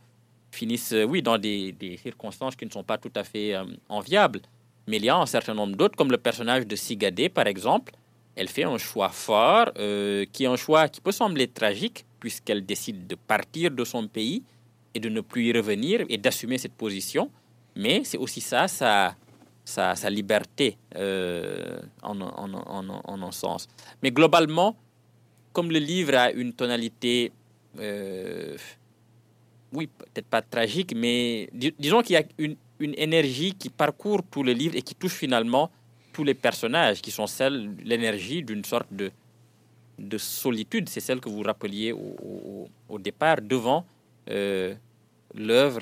[0.51, 4.41] finissent euh, oui, dans des, circonstances qui ne sont pas tout à fait euh, enviables.
[4.87, 7.93] Mais il y a un certain nombre d'autres, comme le personnage de Sigadé, par exemple.
[8.37, 9.73] Elle fait un choix fort,
[10.33, 14.45] qui est un choix qui peut sembler tragique, puisqu'elle décide de partir de son pays
[14.95, 17.31] et de ne plus y revenir et d'assumer cette position.
[17.75, 19.17] Mais c'est aussi ça, sa,
[19.65, 23.67] sa, liberté en, un sens.
[24.03, 24.77] Mais globalement,
[25.53, 27.33] comme le livre a une tonalité,
[27.81, 28.57] euh,
[29.73, 31.49] oui, peut-être pas tragique, mais
[31.79, 35.71] disons qu'il y a une, énergie qui parcourt tout le livre et qui touche finalement
[36.12, 39.11] tous les personnages, qui sont celles, l'énergie d'une sorte de,
[39.99, 40.89] de solitude.
[40.89, 43.85] C'est celle que vous rappeliez au, au, départ devant
[44.31, 44.75] euh,
[45.35, 45.81] l'œuvre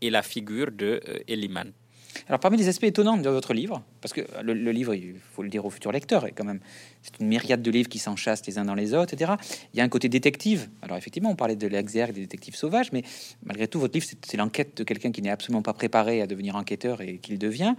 [0.00, 1.72] et la figure de euh, Eliman.
[2.28, 5.48] Alors, parmi les aspects étonnants de votre livre, parce que le, livre, il faut le
[5.48, 6.60] dire au futur lecteur, est quand même,
[7.02, 9.32] c'est une myriade de livres qui s'enchassent les uns dans les autres, etc.
[9.72, 10.68] Il y a un côté détective.
[10.82, 13.02] Alors, effectivement, on parlait de l'exergue des détectives sauvages, mais
[13.44, 16.56] malgré tout, votre livre, c'est l'enquête de quelqu'un qui n'est absolument pas préparé à devenir
[16.56, 17.74] enquêteur et qu'il devient.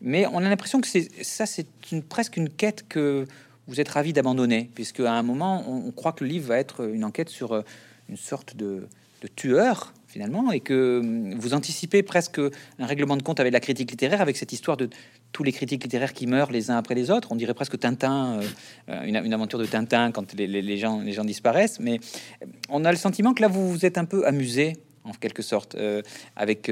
[0.00, 1.66] Mais on a l'impression que c'est ça, c'est
[2.08, 3.26] presque une quête que
[3.66, 6.88] vous êtes ravi d'abandonner, puisque à un moment, on, croit que le livre va être
[6.88, 7.62] une enquête sur euh,
[8.08, 8.88] une sorte de
[9.36, 12.40] tueur finalement, et que hum, vous anticipez presque
[12.78, 14.90] un règlement de compte avec la critique littéraire, avec cette histoire de
[15.30, 17.28] tous les critiques littéraires qui meurent les uns après les autres.
[17.30, 18.40] On dirait presque Tintin,
[18.88, 21.78] euh, une, aventure de Tintin quand les, gens, disparaissent.
[21.78, 22.00] Mais
[22.42, 25.42] euh, on a le sentiment que là, vous vous êtes un peu amusé, en quelque
[25.42, 26.02] sorte, euh,
[26.34, 26.70] avec,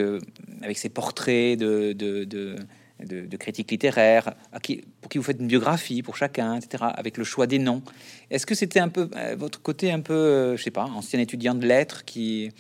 [0.62, 2.57] avec ces portraits de,
[3.38, 7.46] critiques littéraires, qui, pour qui vous faites une biographie pour chacun, etc., avec le choix
[7.46, 7.82] des noms.
[8.30, 11.20] Est-ce que c'était un peu euh, votre côté un peu, euh, je sais pas, ancien
[11.20, 12.51] étudiant de lettres qui,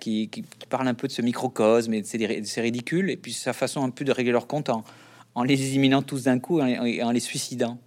[0.00, 0.30] qui,
[0.68, 3.90] parle un peu de ce microcosme et de ces, ridicules, et puis sa façon un
[3.90, 4.84] peu de régler leur compte en,
[5.44, 7.78] les éliminant tous d'un coup et en, les suicidant?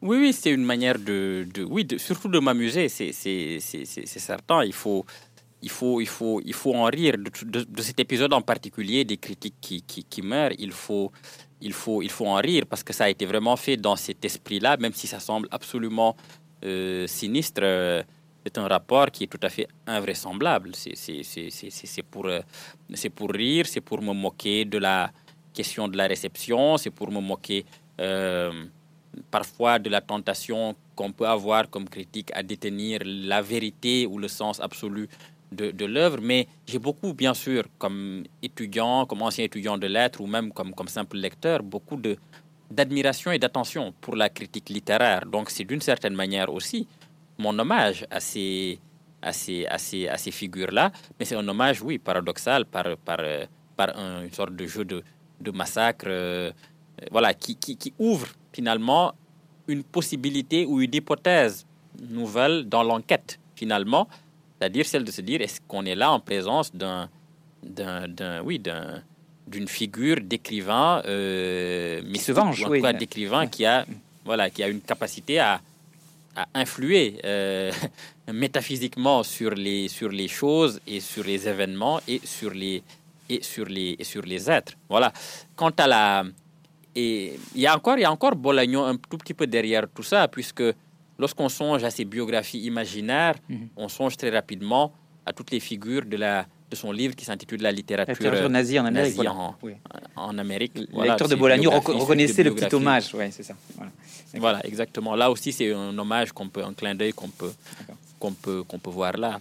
[0.00, 3.12] Oui, oui, c'est une manière de, de oui, de, surtout de m'amuser, c'est
[4.06, 4.62] certain.
[4.64, 5.04] Il faut,
[5.62, 9.56] il faut, il faut, il faut en rire de, cet épisode en particulier, des critiques
[9.60, 10.52] qui, qui, meurent.
[10.58, 11.10] Il faut,
[11.60, 14.24] il, faut, il faut en rire parce que ça a été vraiment fait dans cet
[14.24, 16.16] esprit-là, même si ça semble absolument
[16.64, 17.60] euh, sinistre.
[17.64, 18.02] Euh,
[18.44, 20.70] c'est un rapport qui est tout à fait invraisemblable.
[20.74, 22.40] C'est pour, euh,
[22.94, 25.10] c'est pour rire, c'est pour me moquer de la
[25.52, 27.64] question de la réception, c'est pour me moquer
[29.32, 34.28] parfois de la tentation qu'on peut avoir comme critique à détenir la vérité ou le
[34.28, 35.08] sens absolu
[35.52, 40.26] de, l'œuvre, mais j'ai beaucoup, bien sûr, comme étudiant, comme ancien étudiant de lettres ou
[40.26, 42.16] même comme, simple lecteur, beaucoup de,
[42.70, 45.24] d'admiration et d'attention pour la critique littéraire.
[45.26, 46.86] Donc c'est d'une certaine manière aussi
[47.38, 48.78] mon hommage à ces,
[49.22, 53.18] à ces, à ces, ces figures-là, mais c'est un hommage, oui, paradoxal, par, par,
[53.76, 53.88] par
[54.22, 55.02] une sorte de jeu de,
[55.40, 56.50] de massacre, euh,
[57.10, 59.14] voilà, qui, qui ouvre finalement
[59.68, 61.66] une possibilité ou une hypothèse
[62.10, 64.08] nouvelle dans l'enquête, finalement,
[64.58, 67.08] c'est-à-dire celle de se dire, est-ce qu'on est là en présence d'un
[67.62, 69.02] d'un, oui, d'un,
[69.46, 73.84] d'une figure d'écrivain, euh, mais se venge, ou en d'écrivain qui a,
[74.24, 75.60] voilà, qui a une capacité à,
[76.36, 77.72] à influer euh,
[78.32, 82.82] métaphysiquement sur les, sur les choses et sur les événements et sur les,
[83.28, 84.74] et sur les, et sur les êtres.
[84.88, 85.12] Voilà.
[85.56, 86.24] Quant à la,
[86.94, 89.86] et il y a encore, il y a encore Bolagnon un tout petit peu derrière
[89.94, 90.64] tout ça, puisque
[91.18, 93.68] lorsqu'on songe à ses biographies imaginaires, mhm.
[93.76, 94.92] on songe très rapidement
[95.26, 98.84] à toutes les figures de la de son livre qui s'intitule La littérature, nazie en
[98.84, 99.18] Amérique.
[100.16, 100.72] en, Amérique.
[100.76, 103.14] Le lecteur de Bolagno reconnaissait le petit hommage.
[103.14, 103.54] Ouais, c'est ça.
[104.34, 104.60] Voilà.
[104.66, 105.14] exactement.
[105.14, 107.52] Là aussi, c'est un hommage qu'on peut, un clin d'œil qu'on peut,
[108.18, 109.40] qu'on peut, qu'on peut voir là.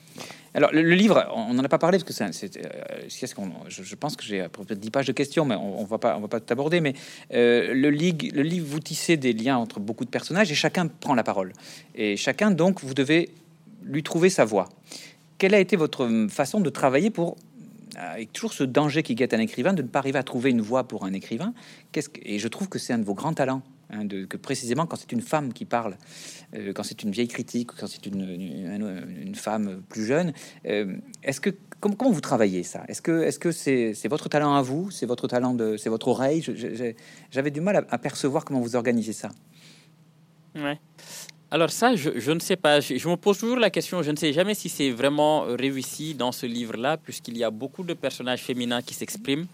[0.58, 2.70] Alors, le, livre, on n'en a pas parlé parce que c'est, euh,
[3.08, 6.18] je, je, pense que j'ai peut-être 10 pages de questions, mais on, ne va pas,
[6.18, 6.82] on va pas tout aborder.
[6.82, 6.96] Mais
[7.32, 11.14] euh, le, le livre, vous tissez des liens entre beaucoup de personnages et chacun prend
[11.14, 11.54] la parole.
[11.94, 13.30] Et chacun, donc, vous devez
[13.84, 14.68] lui trouver sa voix.
[15.38, 17.38] Quelle a été votre façon de travailler pour
[17.96, 20.62] avec toujours ce danger qui guette un écrivain de ne pas arriver à trouver une
[20.62, 21.54] voix pour un écrivain?
[21.92, 23.62] Qu'est-ce que, et je trouve que c'est un de vos grands talents.
[23.90, 25.96] Hein, de, que précisément quand c'est une femme qui parle,
[26.54, 30.34] euh, quand c'est une vieille critique, quand c'est une, une, femme plus jeune,
[30.66, 32.84] euh, est-ce que comment, comment, vous travaillez ça?
[32.90, 34.92] Est-ce que est-ce que c'est, votre talent à vous?
[34.92, 36.44] C'est votre talent de c'est votre oreille?
[37.32, 39.30] J'avais du mal à, percevoir comment vous organisez ça.
[40.56, 40.80] Ouais.
[41.50, 42.82] Alors ça, je, je, ne sais pas.
[42.82, 44.04] Je, me pose toujours la question.
[44.04, 47.84] Je ne sais jamais si c'est vraiment réussi dans ce livre-là, puisqu'il y a beaucoup
[47.84, 49.48] de personnages féminins qui s'expriment.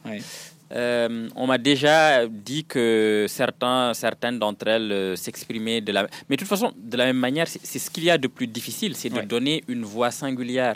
[0.75, 6.07] Euh, on m'a déjà dit que certains, certaines d'entre elles euh, s'exprimaient de la...
[6.27, 8.47] Mais de toute façon, de la même manière, c'est ce qu'il y a de plus
[8.47, 10.75] difficile, c'est de donner une voix singulière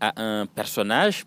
[0.00, 1.24] à un personnage.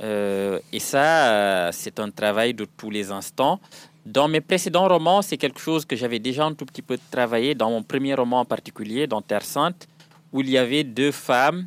[0.00, 3.60] Euh, et ça, c'est un travail de tous les instants.
[4.06, 7.54] Dans mes précédents romans, c'est quelque chose que j'avais déjà un tout petit peu travaillé,
[7.54, 9.88] dans mon premier roman en particulier, dans Terre Sainte,
[10.32, 11.66] où il y avait deux femmes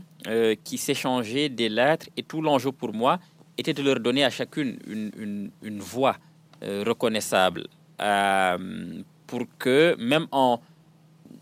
[0.63, 3.18] qui s'échangeaient des lettres, et tout l'enjeu pour moi,
[3.58, 6.16] était de leur donner à chacune une, une, voix
[6.64, 7.68] euh, reconnaissable
[8.01, 10.60] euh, pour que même en,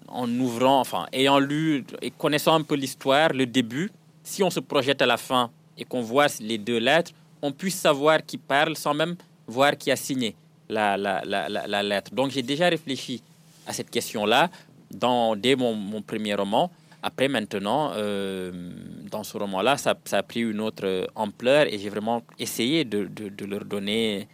[0.08, 3.92] en ouvrant, enfin, ayant lu et connaissant un peu l'histoire, le début,
[4.24, 7.12] si on se projette à la fin et qu'on voit les deux lettres,
[7.42, 9.16] on puisse savoir qui parle sans même
[9.48, 10.36] voir qui a signé
[10.70, 12.14] la, la, la, la lettre.
[12.14, 13.22] Donc j'ai déjà réfléchi
[13.68, 14.50] à cette question-là
[15.38, 16.72] dès mon premier roman.
[17.08, 18.52] Après, maintenant, euh,
[19.12, 23.08] dans ce roman-là, ça, a pris une autre ampleur et j'ai vraiment essayé de,
[23.46, 24.28] leur donner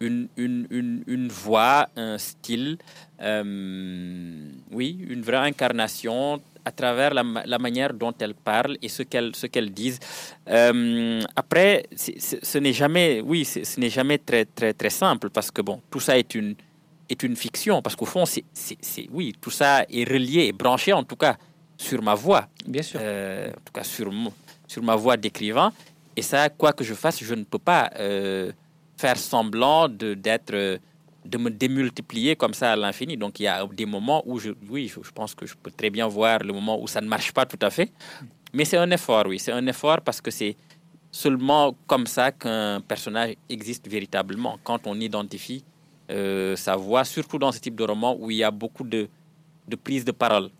[0.00, 2.78] une, voix, un style,
[3.20, 9.72] euh, oui, une vraie incarnation à travers la, manière dont elles parlent et ce qu'elles
[9.74, 10.00] disent.
[10.48, 15.82] Euh, après, ce n'est jamais, oui, ce n'est jamais très très simple parce que bon,
[15.90, 16.54] tout ça est une
[17.10, 18.42] est une fiction parce qu'au fond, c'est
[19.12, 21.36] oui, tout ça est relié, branché en tout cas
[21.76, 22.48] sur ma voix.
[22.66, 23.00] Bien sûr.
[23.02, 24.10] Euh, en tout cas, sur,
[24.66, 25.72] sur ma voix d'écrivain.
[26.16, 28.52] Et ça, quoi que je fasse, je ne peux pas euh,
[28.96, 30.78] faire semblant de, d'être, euh,
[31.24, 33.16] de me démultiplier comme ça à l'infini.
[33.16, 35.90] Donc, il y a des moments où, je, oui, je, pense que je peux très
[35.90, 37.92] bien voir le moment où ça ne marche pas tout à fait.
[38.54, 39.38] Mais c'est un effort, oui.
[39.38, 40.56] C'est un effort parce que c'est
[41.10, 44.58] seulement comme ça qu'un personnage existe véritablement.
[44.64, 45.64] Quand on identifie
[46.08, 49.08] sa voix, surtout dans ce type de roman où il y a beaucoup de,
[49.66, 50.50] de prise de parole.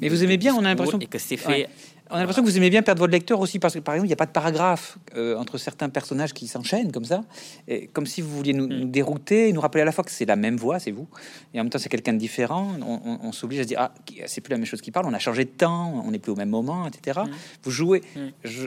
[0.00, 1.68] Mais vous aimez bien, on a l'impression que c'est fait
[2.10, 4.06] on a l'impression que vous aimez bien perdre votre lecteur aussi parce que, par exemple,
[4.06, 7.24] il n'y a pas de paragraphe euh, entre certains personnages qui s'enchaînent comme ça,
[7.66, 8.90] et comme si vous vouliez nous, mm.
[8.90, 11.08] dérouter, nous rappeler à la fois que c'est la même voix, c'est vous,
[11.52, 12.72] et en même temps c'est quelqu'un de différent.
[12.86, 13.92] On, s'oblige à se dire ah
[14.26, 16.32] c'est plus la même chose qui parle, on a changé de temps, on n'est plus
[16.32, 17.20] au même moment, etc.
[17.24, 17.30] Mm.
[17.64, 18.02] Vous jouez.
[18.14, 18.20] Mm.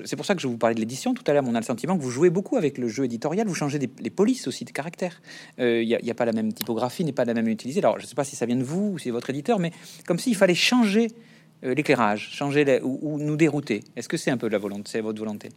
[0.05, 1.43] C'est pour ça que je vous parlais de l'édition tout à l'heure.
[1.47, 3.47] On a le sentiment que vous jouez beaucoup avec le jeu éditorial.
[3.47, 5.21] Vous changez des, les polices aussi de caractère.
[5.59, 7.79] Euh, il n'y a, pas la même typographie, n'est pas la même utilisée.
[7.79, 9.59] Alors je ne sais pas si ça vient de vous ou si c'est votre éditeur,
[9.59, 9.71] mais
[10.05, 11.07] comme s'il fallait changer
[11.63, 13.83] euh, l'éclairage, changer ou, nous dérouter.
[13.95, 15.49] Est-ce que c'est un peu la volonté, c'est votre volonté?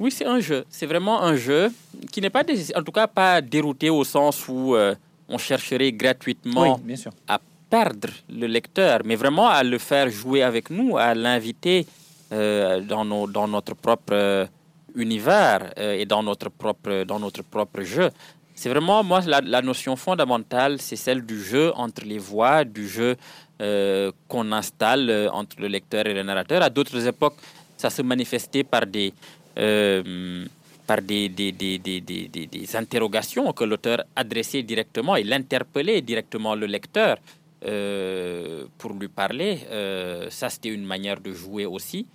[0.00, 0.64] Oui, c'est un jeu.
[0.68, 1.70] C'est vraiment un jeu
[2.10, 2.42] qui n'est pas,
[2.74, 4.94] en tout cas, pas dérouté au sens où euh,
[5.28, 7.12] on chercherait gratuitement bien sûr.
[7.28, 11.86] à perdre le lecteur, mais vraiment à le faire jouer avec nous, à l'inviter
[12.32, 14.48] euh, dans, nos, dans notre propre
[14.96, 18.10] univers et dans notre propre, dans notre propre jeu.
[18.54, 22.86] C'est vraiment, moi, la, la, notion fondamentale, c'est celle du jeu entre les voix, du
[22.86, 23.16] jeu
[23.60, 26.62] euh, qu'on installe euh, entre le lecteur et le narrateur.
[26.62, 27.36] À d'autres époques,
[27.76, 29.12] ça se manifestait par des,
[29.58, 30.44] euh,
[30.86, 35.16] par des, des, des, des, interrogations que l'auteur adressait directement.
[35.16, 37.18] Il interpellait directement le lecteur
[38.78, 39.58] pour lui parler.
[40.30, 42.06] ça, c'était une manière de jouer aussi.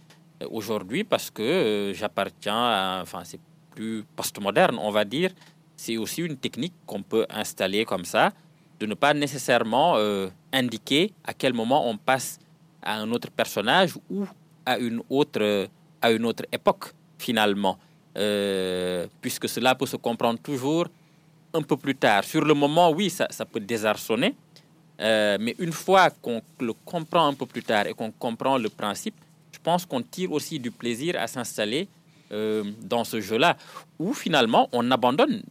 [0.51, 2.99] Aujourd'hui, parce que j'appartiens à...
[3.01, 3.39] Enfin, c'est
[3.73, 5.31] plus postmoderne, on va dire.
[5.77, 8.33] C'est aussi une technique qu'on peut installer comme ça
[8.79, 12.39] de ne pas nécessairement euh, indiquer à quel moment on passe
[12.81, 14.25] à un autre personnage ou
[14.65, 15.67] à une autre,
[16.01, 17.77] à une autre époque, finalement.
[19.21, 20.87] puisque cela peut se comprendre toujours
[21.53, 22.23] un peu plus tard.
[22.23, 24.35] Sur le moment, oui, ça, ça peut désarçonner,
[24.99, 29.15] mais une fois qu'on le comprend un peu plus tard et qu'on comprend le principe,
[29.51, 31.87] je pense qu'on tire aussi du plaisir à s'installer
[32.81, 33.55] dans ce jeu-là,
[33.99, 35.41] où finalement on abandonne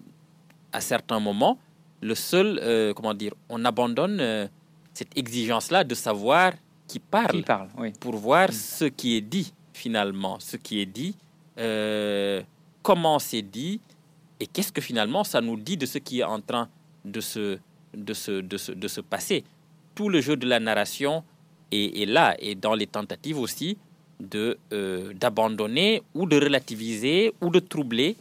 [0.72, 1.58] à certains moments
[2.00, 4.46] le seul, euh, comment dire, on abandonne euh,
[4.92, 6.52] cette exigence-là de savoir
[6.86, 7.68] qui parle, parle
[8.00, 8.52] pour voir mm.
[8.52, 11.14] ce qui est dit finalement, ce qui est dit,
[11.58, 12.42] euh,
[12.82, 13.80] comment c'est dit,
[14.40, 16.68] et qu'est-ce que finalement ça nous dit de ce qui est en train
[17.04, 17.58] de se,
[17.94, 19.44] de se, de se, de se passer.
[19.94, 21.24] Tout le jeu de la narration
[21.72, 23.78] est, est là, et dans les tentatives aussi
[24.18, 24.58] de
[25.12, 28.16] d'abandonner ou de relativiser ou de troubler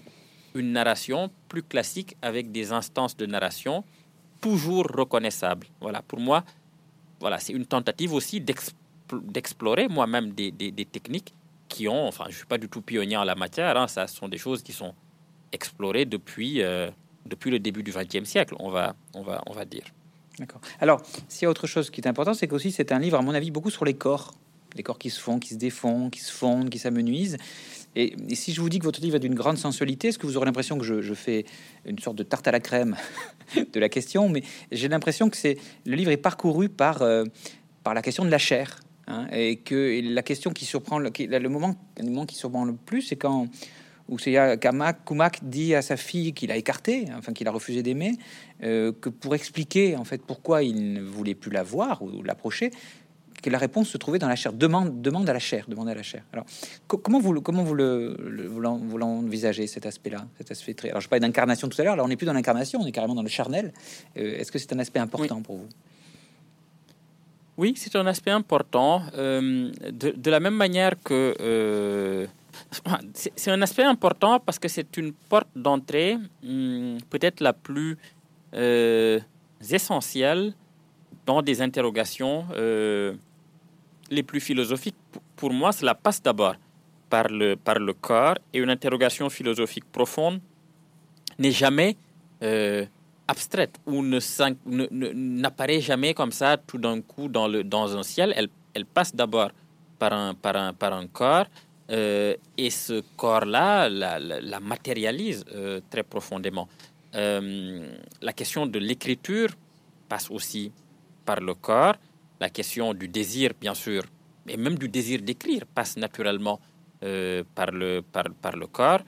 [0.56, 3.84] une narration plus classique avec des instances de narration
[4.42, 5.68] toujours reconnaissables.
[5.80, 6.44] Voilà, pour moi,
[7.22, 10.52] voilà, c'est une tentative aussi d'explorer moi-même des,
[10.92, 11.34] techniques
[11.70, 14.28] qui ont, enfin, je suis pas du tout pionnier en la matière, hein, ça sont
[14.28, 14.94] des choses qui sont
[15.54, 16.92] explorées depuis, euh,
[17.26, 19.86] depuis le début du XXe siècle, on va, on va, on va dire.
[20.38, 20.60] D'accord.
[20.82, 23.22] Alors, s'il y a autre chose qui est important, c'est qu'aussi c'est un livre, à
[23.22, 24.34] mon avis, beaucoup sur les corps,
[24.76, 27.38] les corps qui se font, qui se défont, qui se fondent, qui s'amenuisent.
[27.96, 30.38] Et, si je vous dis que votre livre est d'une grande sensualité, est-ce que vous
[30.38, 31.46] aurez l'impression que je, fais
[31.86, 32.96] une sorte de tarte à la crème
[33.74, 37.24] de la question Mais j'ai l'impression que c'est le livre est parcouru par, euh,
[37.84, 38.80] par la question de la chair.
[39.08, 41.12] Hein, et que la question qui surprend, le,
[41.48, 43.48] moment, le moment qui surprend le plus, c'est quand
[44.62, 48.14] Kamak, Kumak dit à sa fille qu'il a écarté, enfin qu'il a refusé d'aimer,
[48.64, 52.72] euh, que pour expliquer en fait pourquoi il ne voulait plus la voir ou l'approcher,
[53.46, 54.54] que la réponse se trouvait dans la chair.
[54.54, 56.24] Demande, demande à la chair, demande à la chair.
[56.34, 56.46] Alors,
[56.88, 60.90] comment vous, comment vous le, vous l'envisagez cet aspect-là, cet aspect très.
[60.90, 61.96] Alors, je parlais d'incarnation tout à l'heure.
[61.96, 63.72] Là, on n'est plus dans l'incarnation, on est carrément dans le charnel.
[64.18, 65.70] Euh, est-ce que c'est un aspect important pour vous?
[67.58, 69.04] Oui, c'est un aspect important.
[69.14, 72.26] Euh, de, la même manière que euh,
[73.14, 77.98] c'est un aspect important parce que c'est une porte d'entrée, hmm, peut-être la plus
[79.70, 80.54] essentielle
[81.28, 82.46] dans des interrogations
[84.10, 84.96] les plus philosophiques,
[85.36, 86.56] pour moi, cela passe d'abord
[87.10, 90.40] par le, par le corps et une interrogation philosophique profonde
[91.40, 91.98] n'est jamais
[92.44, 92.86] euh,
[93.28, 94.20] abstraite ou ne,
[95.14, 98.34] n'apparaît jamais comme ça tout d'un coup dans, le, dans un ciel.
[98.36, 99.52] Elle, elle passe d'abord
[100.00, 101.46] par un, par, un, par un corps
[101.92, 106.68] euh, et ce corps-là la, la, matérialise euh, très profondément.
[107.14, 109.50] la question de l'écriture
[110.10, 110.72] passe aussi
[111.24, 111.96] par le corps
[112.40, 114.04] la question du désir, bien sûr,
[114.48, 116.60] et même du désir d'écrire passe naturellement
[117.04, 119.02] euh, par, le, par, le corps.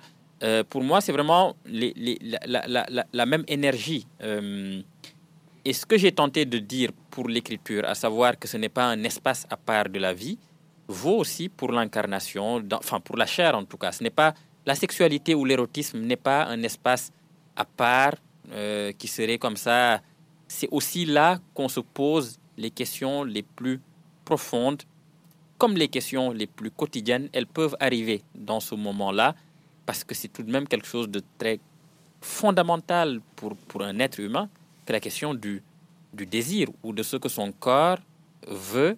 [0.44, 4.06] Euh, pour moi, c'est vraiment la, même énergie.
[4.22, 4.82] Euh,
[5.66, 8.86] et ce que j'ai tenté de dire pour l'écriture, à savoir que ce n'est pas
[8.86, 10.38] un espace à part de la vie,
[10.88, 13.92] vaut aussi pour l'incarnation, enfin pour la chair en tout cas.
[13.92, 14.34] Ce n'est pas
[14.66, 17.12] la sexualité ou l'érotisme n'est pas un espace
[17.56, 18.14] à part
[18.98, 20.02] qui serait comme ça.
[20.48, 23.80] C'est aussi là qu'on se pose les questions les plus
[24.26, 24.84] profondes,
[25.58, 29.36] comme les questions les plus quotidiennes, elles peuvent arriver dans ce moment-là,
[29.86, 31.60] parce que c'est tout de même quelque chose de très
[32.22, 34.50] fondamental pour, pour un être humain,
[34.86, 35.64] c'est la question du,
[36.14, 38.00] du désir ou de ce que son corps
[38.48, 38.98] veut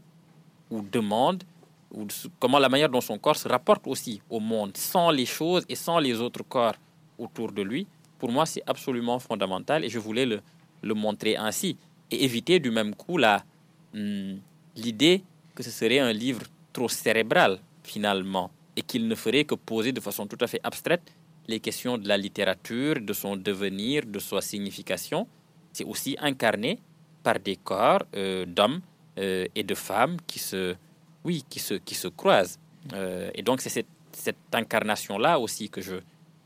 [0.70, 1.44] ou demande,
[1.92, 2.08] ou
[2.40, 5.76] comment la manière dont son corps se rapporte aussi au monde, sans les choses et
[5.76, 6.76] sans les autres corps
[7.18, 7.88] autour de lui.
[8.20, 10.42] Pour moi, c'est absolument fondamental et je voulais le,
[10.82, 11.78] le montrer ainsi
[12.12, 14.36] et éviter du même coup hmm,
[14.76, 15.24] l'idée
[15.56, 16.44] que ce serait un livre
[16.74, 21.12] trop cérébral finalement et qu'il ne ferait que poser de façon tout à fait abstraite
[21.48, 25.28] les questions de la littérature, de son devenir, de sa signification.
[25.74, 26.80] C'est aussi incarné
[27.24, 28.82] par des corps euh, d'hommes
[29.18, 30.76] euh, et de femmes qui se,
[31.24, 32.60] oui, qui se, qui se croisent.
[32.94, 35.96] Euh, et donc c'est cette, cette incarnation-là aussi que je,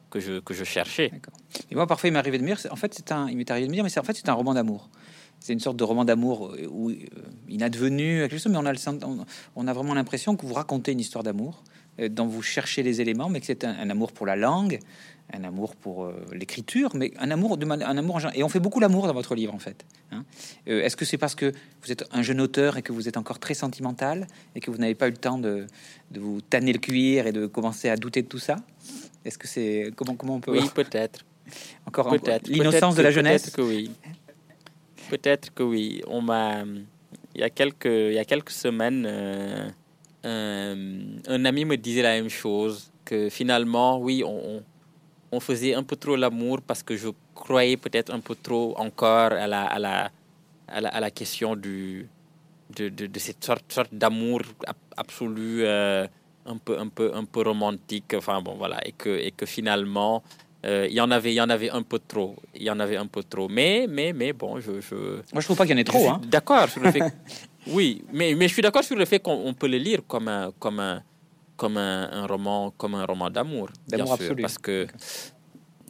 [0.09, 1.11] que je, que je cherchais.
[1.70, 3.51] Et moi, parfois, il m'est arrivé de me dire, en fait, c'est un, il m'est
[3.51, 4.89] arrivé de me dire, mais c'est en fait, c'est un roman d'amour
[5.43, 6.95] c'est une sorte de roman d'amour euh, où, euh,
[7.49, 8.79] inadvenu, quelque chose, mais on a, le,
[9.57, 11.63] on a vraiment l'impression que vous racontez une histoire d'amour,
[11.99, 14.79] euh, dont vous cherchez les éléments, mais que c'est un, amour pour la langue,
[15.33, 19.05] un amour pour l'écriture, mais un amour, de, un amour Et on fait beaucoup l'amour
[19.05, 19.83] dans votre livre, en fait.
[20.11, 20.23] Hein.
[20.65, 23.39] Est-ce que c'est parce que vous êtes un jeune auteur et que vous êtes encore
[23.39, 25.67] très sentimental et que vous n'avez pas eu le temps de,
[26.11, 28.57] de, vous tanner le cuir et de commencer à douter de tout ça?
[29.25, 31.25] Est-ce que c'est comment comment on peut Oui, peut-être.
[31.85, 33.49] Encore peut-être l'innocence de la jeunesse?
[33.49, 33.91] Que oui.
[35.14, 36.01] Peut-être que oui.
[36.07, 36.64] On m'a,
[37.36, 39.70] il y a quelques, il y a quelques semaines, euh,
[41.28, 46.16] un, ami me disait la même chose, que finalement, oui, on, faisait un peu trop
[46.16, 50.11] l'amour parce que je croyais peut-être un peu trop encore à la, à la,
[50.68, 52.07] à la, question du,
[52.76, 54.41] de, de, de, cette sorte, sorte d'amour
[54.97, 56.07] absolu, euh,
[56.47, 58.16] un peu, un peu, un peu romantique.
[58.18, 60.24] Enfin bon, voilà, et que, et que finalement,
[60.66, 62.36] euh, il y en avait, il y en avait un peu trop.
[62.55, 63.49] Il y en avait un peu trop.
[63.49, 64.95] Mais, mais, mais bon, je, je
[65.34, 66.09] moi je trouve pas qu'il y en ait trop.
[66.09, 66.22] Hein.
[66.26, 67.01] D'accord sur le fait.
[67.68, 70.51] oui, mais, mais je suis d'accord sur le fait qu'on peut le lire comme un,
[70.59, 71.03] comme un,
[71.57, 74.88] comme un, roman, comme un roman d'amour, d'amour absolu, parce que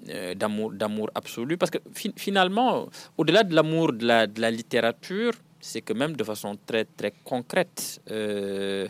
[0.09, 1.77] euh, d'amour, d'amour absolu, parce que
[2.15, 6.85] finalement, au-delà de l'amour de la, de la littérature, c'est que même de façon très
[6.85, 8.01] très concrète.
[8.09, 8.87] Euh,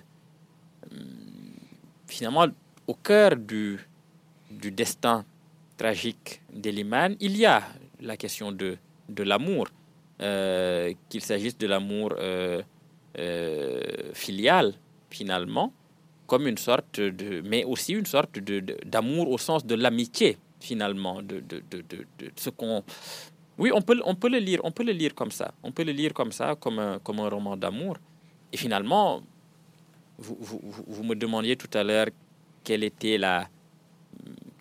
[2.07, 2.47] finalement,
[2.87, 3.79] au cœur du,
[4.49, 5.25] du destin
[5.77, 7.63] tragique d'Eliman, il y a
[7.99, 8.77] la question de,
[9.09, 9.67] de l'amour,
[10.21, 12.61] euh, qu'il s'agisse de l'amour euh,
[13.17, 13.81] euh,
[14.13, 14.73] filial,
[15.09, 15.73] finalement,
[16.27, 21.21] comme une sorte de, mais aussi une sorte de, d'amour au sens de l'amitié, finalement,
[21.21, 22.83] de, de, de, ce qu'on
[23.57, 25.53] oui, on peut, on peut le lire, on peut le lire comme ça.
[25.61, 27.97] On peut le lire comme ça, comme un, comme un roman d'amour.
[28.51, 29.21] Et finalement,
[30.17, 32.07] vous, vous, vous, me demandiez tout à l'heure
[32.63, 33.47] quelle était la,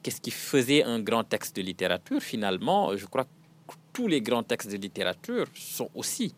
[0.03, 4.43] qu'est-ce qui faisait un grand texte de littérature Finalement, je crois que tous les grands
[4.43, 6.35] textes de littérature sont aussi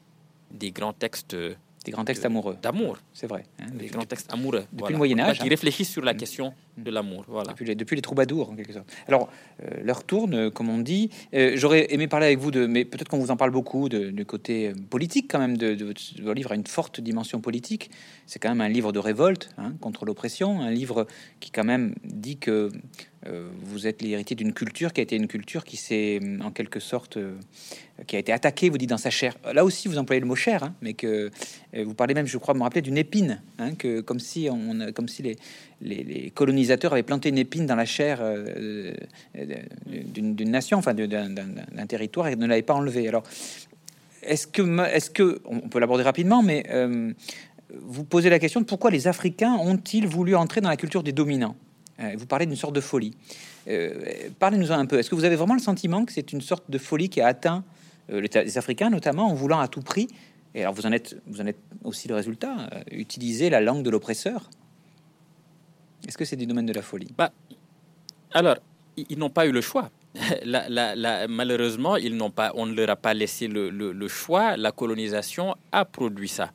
[0.51, 1.37] des grands textes
[1.85, 2.57] des grands textes amoureux.
[2.63, 2.99] D'amour.
[3.13, 3.45] C'est vrai.
[3.61, 4.65] Hein, des grands textes amoureux.
[4.73, 5.41] Depuis le Moyen-Âge.
[5.41, 6.17] Qui réfléchissent sur la mm.
[6.17, 7.25] question de l'amour.
[7.29, 7.51] Voilà.
[7.51, 8.91] Depuis les, depuis les, troubadours, en quelque sorte.
[9.07, 9.29] Alors,
[9.63, 11.11] euh, leur tourne, comme on dit.
[11.35, 12.67] Euh, j'aurais aimé parler avec vous de.
[12.67, 15.75] Mais peut-être qu'on vous en parle beaucoup, de, du côté euh, politique, quand même, de,
[15.75, 17.91] de, votre livre a une forte dimension politique.
[18.27, 20.63] C'est quand même un livre de révolte hein, contre l'oppression.
[20.63, 21.07] Un livre
[21.41, 22.71] qui, quand même, dit que
[23.27, 26.81] euh, vous êtes l'héritier d'une culture qui a été une culture qui s'est en quelque
[26.81, 27.19] sorte
[28.07, 29.37] qui a été attaquée, vous dites dans sa chair.
[29.53, 31.31] Là aussi, vous employez le mot chair, hein, mais que
[31.75, 34.93] euh, vous parlez même, je crois, me rappeler d'une épine, hein, que comme si on,
[34.93, 35.37] comme si
[35.81, 38.23] les, colonisateurs avaient planté une épine dans la chair
[39.35, 43.07] d'une nation, enfin d'un territoire et ne l'avaient pas enlevé.
[43.07, 43.23] Alors,
[44.23, 46.65] est-ce que, est-ce que, on peut l'aborder rapidement, mais
[47.83, 51.13] vous posez la question de pourquoi les Africains ont-ils voulu entrer dans la culture des
[51.13, 51.57] dominants?
[52.01, 53.17] Euh, vous parlez d'une sorte de folie.
[53.69, 54.99] Euh, parlez-nous un peu.
[54.99, 57.27] Est-ce que vous avez vraiment le sentiment que c'est une sorte de folie qui a
[57.27, 60.09] atteint euh, les Africains, notamment en voulant à tout prix,
[60.55, 63.91] et alors vous en êtes, vous en êtes aussi le résultat, utiliser la langue de
[63.91, 64.51] l'oppresseur
[66.07, 67.13] Est-ce que c'est du domaine de la folie?
[67.17, 67.33] Bah,
[68.33, 68.57] Alors,
[68.97, 69.91] ils, n'ont pas eu le choix.
[71.29, 74.57] malheureusement, ils n'ont pas, on ne leur a pas laissé le choix.
[74.57, 76.53] La colonisation a produit ça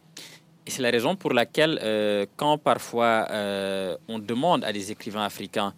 [0.69, 5.73] c'est la raison pour laquelle, euh, quand parfois euh, on demande à des écrivains africains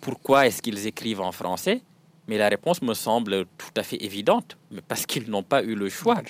[0.00, 1.82] pourquoi est-ce qu'ils écrivent en français,
[2.30, 5.74] mais la réponse me semble tout à fait évidente, mais parce qu'ils n'ont pas eu
[5.74, 6.22] le choix.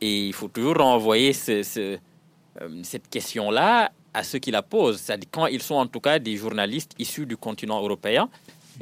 [0.00, 1.96] Et il faut toujours renvoyer ce, euh,
[2.84, 5.12] cette question-là à ceux qui la posent.
[5.32, 8.30] Quand ils sont en tout cas des journalistes issus du continent européen,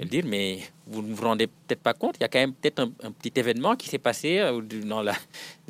[0.04, 2.80] dire, mais vous ne vous rendez peut-être pas compte, il y a quand même peut-être
[2.80, 5.14] un, petit événement qui s'est passé euh, dans la,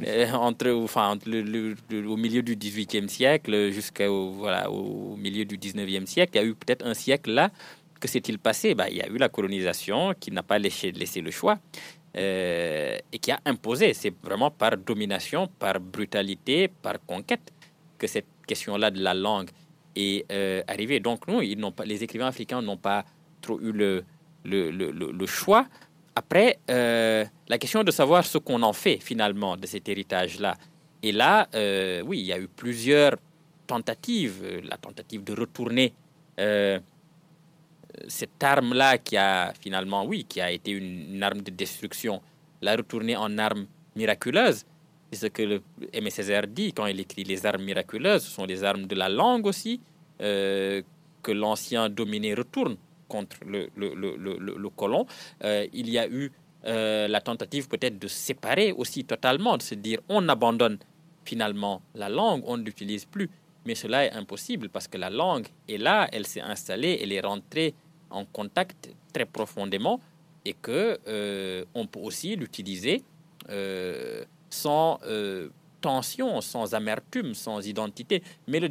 [0.05, 6.07] euh, entre, enfin, le, au milieu du 18e siècle jusqu'au voilà, au milieu du 19e
[6.07, 6.33] siècle.
[6.35, 7.51] Il y a eu peut-être un siècle là.
[8.01, 8.75] Que s'est-il passé?
[8.75, 11.59] Bah, Il y a eu la colonisation qui n'a pas laissé, laissé le choix.
[12.17, 13.93] Euh, et qui a imposé.
[13.93, 17.53] C'est vraiment par domination, par brutalité, par conquête
[17.99, 19.51] que cette question-là de la langue
[19.95, 20.25] est
[20.67, 21.01] arrivée.
[21.01, 23.05] Donc, nous, ils pas, les écrivains africains n'ont pas
[23.43, 24.05] trop eu le,
[24.45, 25.67] le, le, le choix.
[26.15, 30.57] Après, euh, la question de savoir ce qu'on en fait finalement de cet héritage-là.
[31.03, 33.17] Et là, euh, oui, il y a eu plusieurs
[33.67, 34.41] tentatives.
[34.43, 35.93] Euh, la tentative de retourner
[38.09, 42.21] cette arme-là qui a finalement, oui, qui a été une, arme de destruction,
[42.63, 44.65] la retourner en arme miraculeuse.
[45.13, 48.25] C'est ce que le Césaire dit quand il écrit les armes miraculeuses.
[48.25, 49.81] Ce sont les armes de la langue aussi
[50.19, 52.77] que l'ancien dominé retourne
[53.09, 55.07] contre le, le, le, le colon.
[55.45, 56.33] Euh, il y a eu
[56.65, 60.79] euh, la tentative peut-être de séparer aussi totalement, de se dire on abandonne
[61.25, 63.31] finalement la langue, on ne l'utilise plus.
[63.65, 67.21] Mais cela est impossible parce que la langue est là, elle s'est installée, elle est
[67.21, 67.75] rentrée
[68.11, 70.01] en contact très profondément
[70.45, 73.03] et que euh, on peut aussi l'utiliser
[74.51, 74.99] sans
[75.81, 78.69] tension, sans amertume, sans identité, mais le,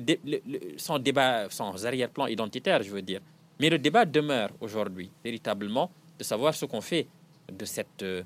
[0.78, 3.22] sans débat, sans arrière-plan identitaire, je veux dire.
[3.60, 7.08] Mais le débat demeure aujourd'hui, véritablement, de savoir ce qu'on fait
[7.52, 8.24] de cette, euh,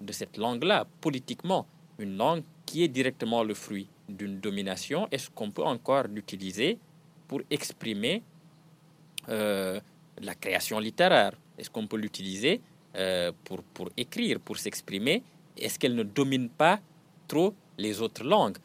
[0.00, 1.66] de cette langue-là, politiquement,
[1.98, 5.06] une langue qui est directement le fruit d'une domination.
[5.10, 6.78] Est-ce qu'on peut encore l'utiliser
[7.28, 8.22] pour exprimer
[9.28, 9.80] euh,
[10.20, 11.32] la création littéraire.
[11.58, 12.60] Est-ce qu'on peut l'utiliser
[12.96, 15.22] euh, pour, pour écrire, pour s'exprimer?
[15.56, 16.80] Est-ce qu'elle ne domine pas
[17.28, 18.58] trop les autres langues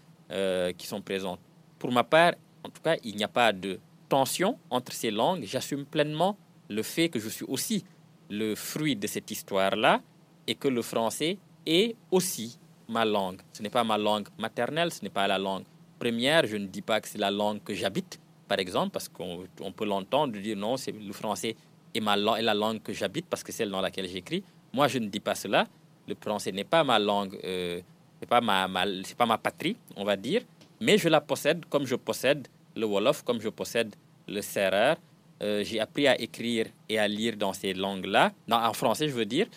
[0.78, 1.40] qui sont présentes?
[1.78, 2.34] Pour ma part,
[2.64, 3.80] en tout cas, il n'y a pas de
[4.10, 6.38] tension entre ces langues, j'assume pleinement
[6.70, 7.84] le fait que je suis aussi
[8.30, 10.02] le fruit de cette histoire-là
[10.48, 13.42] et que le français est aussi ma langue.
[13.54, 15.64] Ce n'est pas ma langue maternelle, ce n'est pas la langue
[16.00, 19.72] première, je ne dis pas que c'est la langue que j'habite, par exemple, parce qu'on
[19.76, 21.56] peut l'entendre dire non, c'est le français
[21.94, 24.44] est, ma, est la langue que j'habite parce que c'est celle dans laquelle j'écris.
[24.74, 25.68] Moi, je ne dis pas cela.
[26.08, 27.82] Le français n'est pas ma langue, euh,
[28.20, 28.68] c'est pas ma,
[29.04, 30.42] c'est pas ma patrie, on va dire,
[30.80, 33.96] mais je la possède comme je possède le wolof, comme je possède
[34.28, 34.98] le serreur.
[35.42, 39.48] J'ai appris à écrire et à lire dans ces langues-là, en français, je veux dire.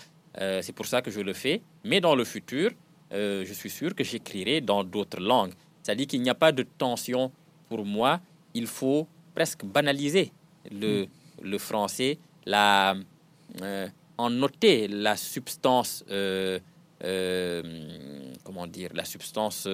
[0.40, 1.60] Euh, c'est pour ça que je le fais.
[1.84, 2.70] Mais dans le futur,
[3.12, 5.52] euh, je suis sûr que j'écrirai dans d'autres langues.
[5.82, 7.32] C'est-à-dire qu'il n'y a pas de tension
[7.68, 8.20] pour moi.
[8.54, 10.32] Il faut presque banaliser
[10.70, 11.06] le,
[11.42, 12.94] le français, la,
[14.16, 16.04] en noter la substance,
[18.44, 19.68] comment dire, la substance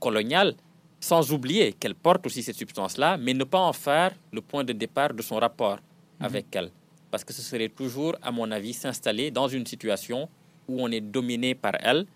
[0.00, 0.54] coloniale
[1.00, 4.72] sans oublier qu'elle porte aussi cette substance-là, mais ne pas en faire le point de
[4.72, 6.26] départ de son rapport mhm.
[6.26, 6.70] avec elle.
[7.10, 10.28] Parce que ce serait toujours, à mon avis, s'installer dans une situation
[10.68, 12.06] où on est dominé par elle,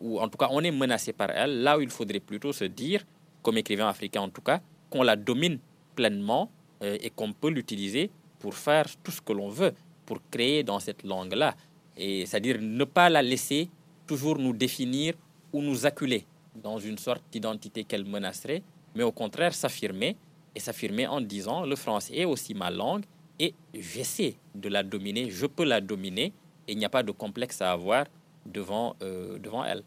[0.00, 2.64] ou en tout cas on est menacé par elle, là où il faudrait plutôt se
[2.64, 3.04] dire,
[3.42, 4.60] comme écrivain africain en tout cas,
[4.94, 5.58] qu'on la domine
[5.96, 6.48] pleinement
[6.82, 9.72] euh, et qu'on peut l'utiliser pour faire tout ce que l'on veut,
[10.06, 11.56] pour créer dans cette langue-là.
[11.96, 13.68] Et c'est-à-dire ne pas la laisser
[14.06, 15.14] toujours nous définir
[15.52, 16.24] ou nous acculer
[16.54, 18.62] dans une sorte d'identité qu'elle menacerait,
[18.94, 20.16] mais au contraire s'affirmer,
[20.54, 23.04] et s'affirmer en disant le français est aussi ma langue,
[23.40, 26.32] et j'essaie de la dominer, je peux la dominer,
[26.68, 28.04] et il n'y a pas de complexe à avoir
[28.46, 29.82] devant, euh, devant elle.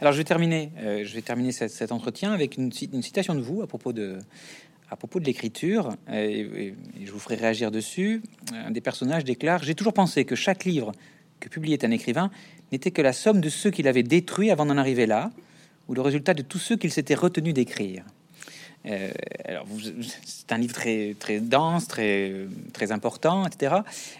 [0.00, 3.62] Alors je vais terminer, euh, je vais terminer cet, entretien avec une, citation de vous
[3.62, 4.18] à propos de,
[4.90, 8.22] à propos de l'écriture, et, je vous ferai réagir dessus.
[8.52, 10.92] Un des personnages déclare J'ai toujours pensé que chaque livre
[11.40, 12.30] que publiait un écrivain
[12.72, 15.30] n'était que la somme de ceux qu'il avait détruits avant d'en arriver là,
[15.88, 18.04] ou le résultat de tous ceux qu'il s'était retenu d'écrire.
[18.86, 19.10] Euh,
[19.46, 19.66] alors,
[20.24, 23.76] c'est un livre très, très dense, très, très important, etc.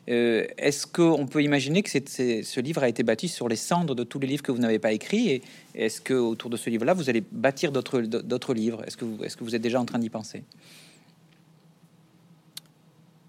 [0.08, 4.04] Euh, est-ce qu'on peut imaginer que ce livre a été bâti sur les cendres de
[4.04, 5.42] tous les livres que vous n'avez pas écrits Et
[5.74, 8.82] est-ce que autour de ce livre-là, vous allez bâtir d'autres, livres?
[8.86, 9.04] Est-ce que,
[9.44, 10.42] vous, êtes déjà en train d'y penser?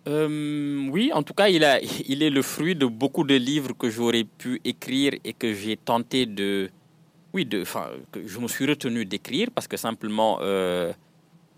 [0.08, 4.24] Euh, oui, en tout cas, il, est le fruit de beaucoup de livres que j'aurais
[4.24, 6.70] pu écrire et que j'ai tenté de,
[7.34, 7.66] oui, de,
[8.14, 10.40] que je me suis retenu d'écrire parce que simplement,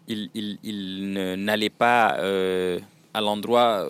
[0.08, 2.80] il, il, n'allait pas euh,
[3.14, 3.88] à l'endroit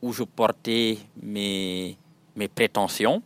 [0.00, 1.96] où je portais mes,
[2.36, 3.22] mes prétentions,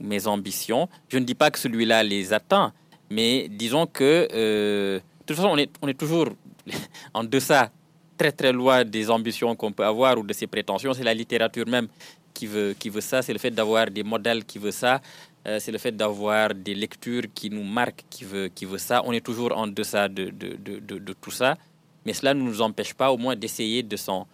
[0.00, 0.88] mes ambitions.
[1.08, 2.72] Je ne dis pas que celui-là les atteint,
[3.10, 6.28] mais disons que, euh, de toute façon, on est, on est toujours
[7.14, 7.70] en deçà,
[8.16, 10.92] très très loin des ambitions qu'on peut avoir ou de ses prétentions.
[10.92, 11.88] C'est la littérature même
[12.34, 15.00] qui veut, qui veut ça, c'est le fait d'avoir des modèles qui veut ça.
[15.46, 19.02] Euh, c'est le fait d'avoir des lectures qui nous marquent, qui veut, qui veut ça.
[19.06, 21.56] On est toujours en deçà de, de, de, de tout ça,
[22.04, 24.26] mais cela ne nous empêche pas au moins d'essayer de s'en,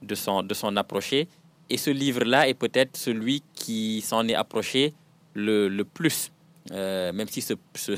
[0.00, 1.28] de, son, de s'en approcher.
[1.68, 4.94] Et ce livre-là est peut-être celui qui s'en est approché
[5.34, 6.30] le, le plus,
[6.72, 7.92] euh, même si ce, ce,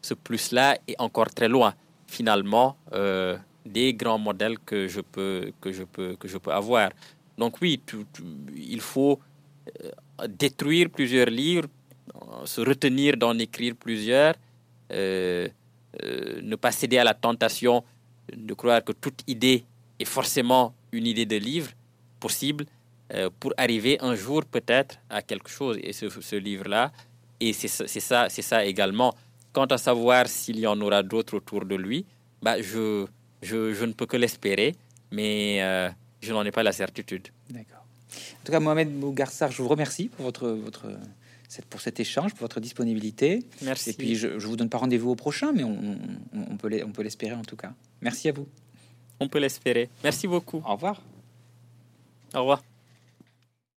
[0.00, 1.74] ce, plus-là est encore très loin,
[2.06, 6.90] finalement, euh, des grands modèles que je peux, que je peux, que je peux avoir.
[7.36, 7.80] Donc oui,
[8.56, 9.18] il faut
[10.28, 11.68] détruire plusieurs livres
[12.44, 14.34] se retenir d'en écrire plusieurs,
[14.92, 15.48] euh,
[16.02, 17.84] euh, ne pas céder à la tentation
[18.34, 19.64] de croire que toute idée
[19.98, 21.70] est forcément une idée de livre
[22.20, 22.66] possible
[23.12, 25.78] euh, pour arriver un jour peut-être à quelque chose.
[25.82, 26.92] Et ce, livre-là,
[27.40, 29.14] et c'est ça, c'est ça également.
[29.52, 32.06] Quant à savoir s'il y en aura d'autres autour de lui,
[32.40, 33.06] bah, je,
[33.42, 34.74] je, je ne peux que l'espérer,
[35.10, 35.58] mais
[36.20, 37.28] je n'en ai pas la certitude.
[37.50, 37.84] D'accord.
[38.14, 40.86] En tout cas, Mohamed Mougarsar, je vous remercie pour votre, votre
[41.68, 43.44] pour cet échange, pour votre disponibilité.
[43.62, 43.90] Merci.
[43.90, 45.98] Et puis, je ne vous donne pas rendez-vous au prochain, mais on,
[46.34, 47.72] on peut l'espérer en tout cas.
[48.00, 48.46] Merci à vous.
[49.20, 49.88] On peut l'espérer.
[50.02, 50.62] Merci beaucoup.
[50.66, 51.00] Au revoir.
[52.34, 52.62] Au revoir.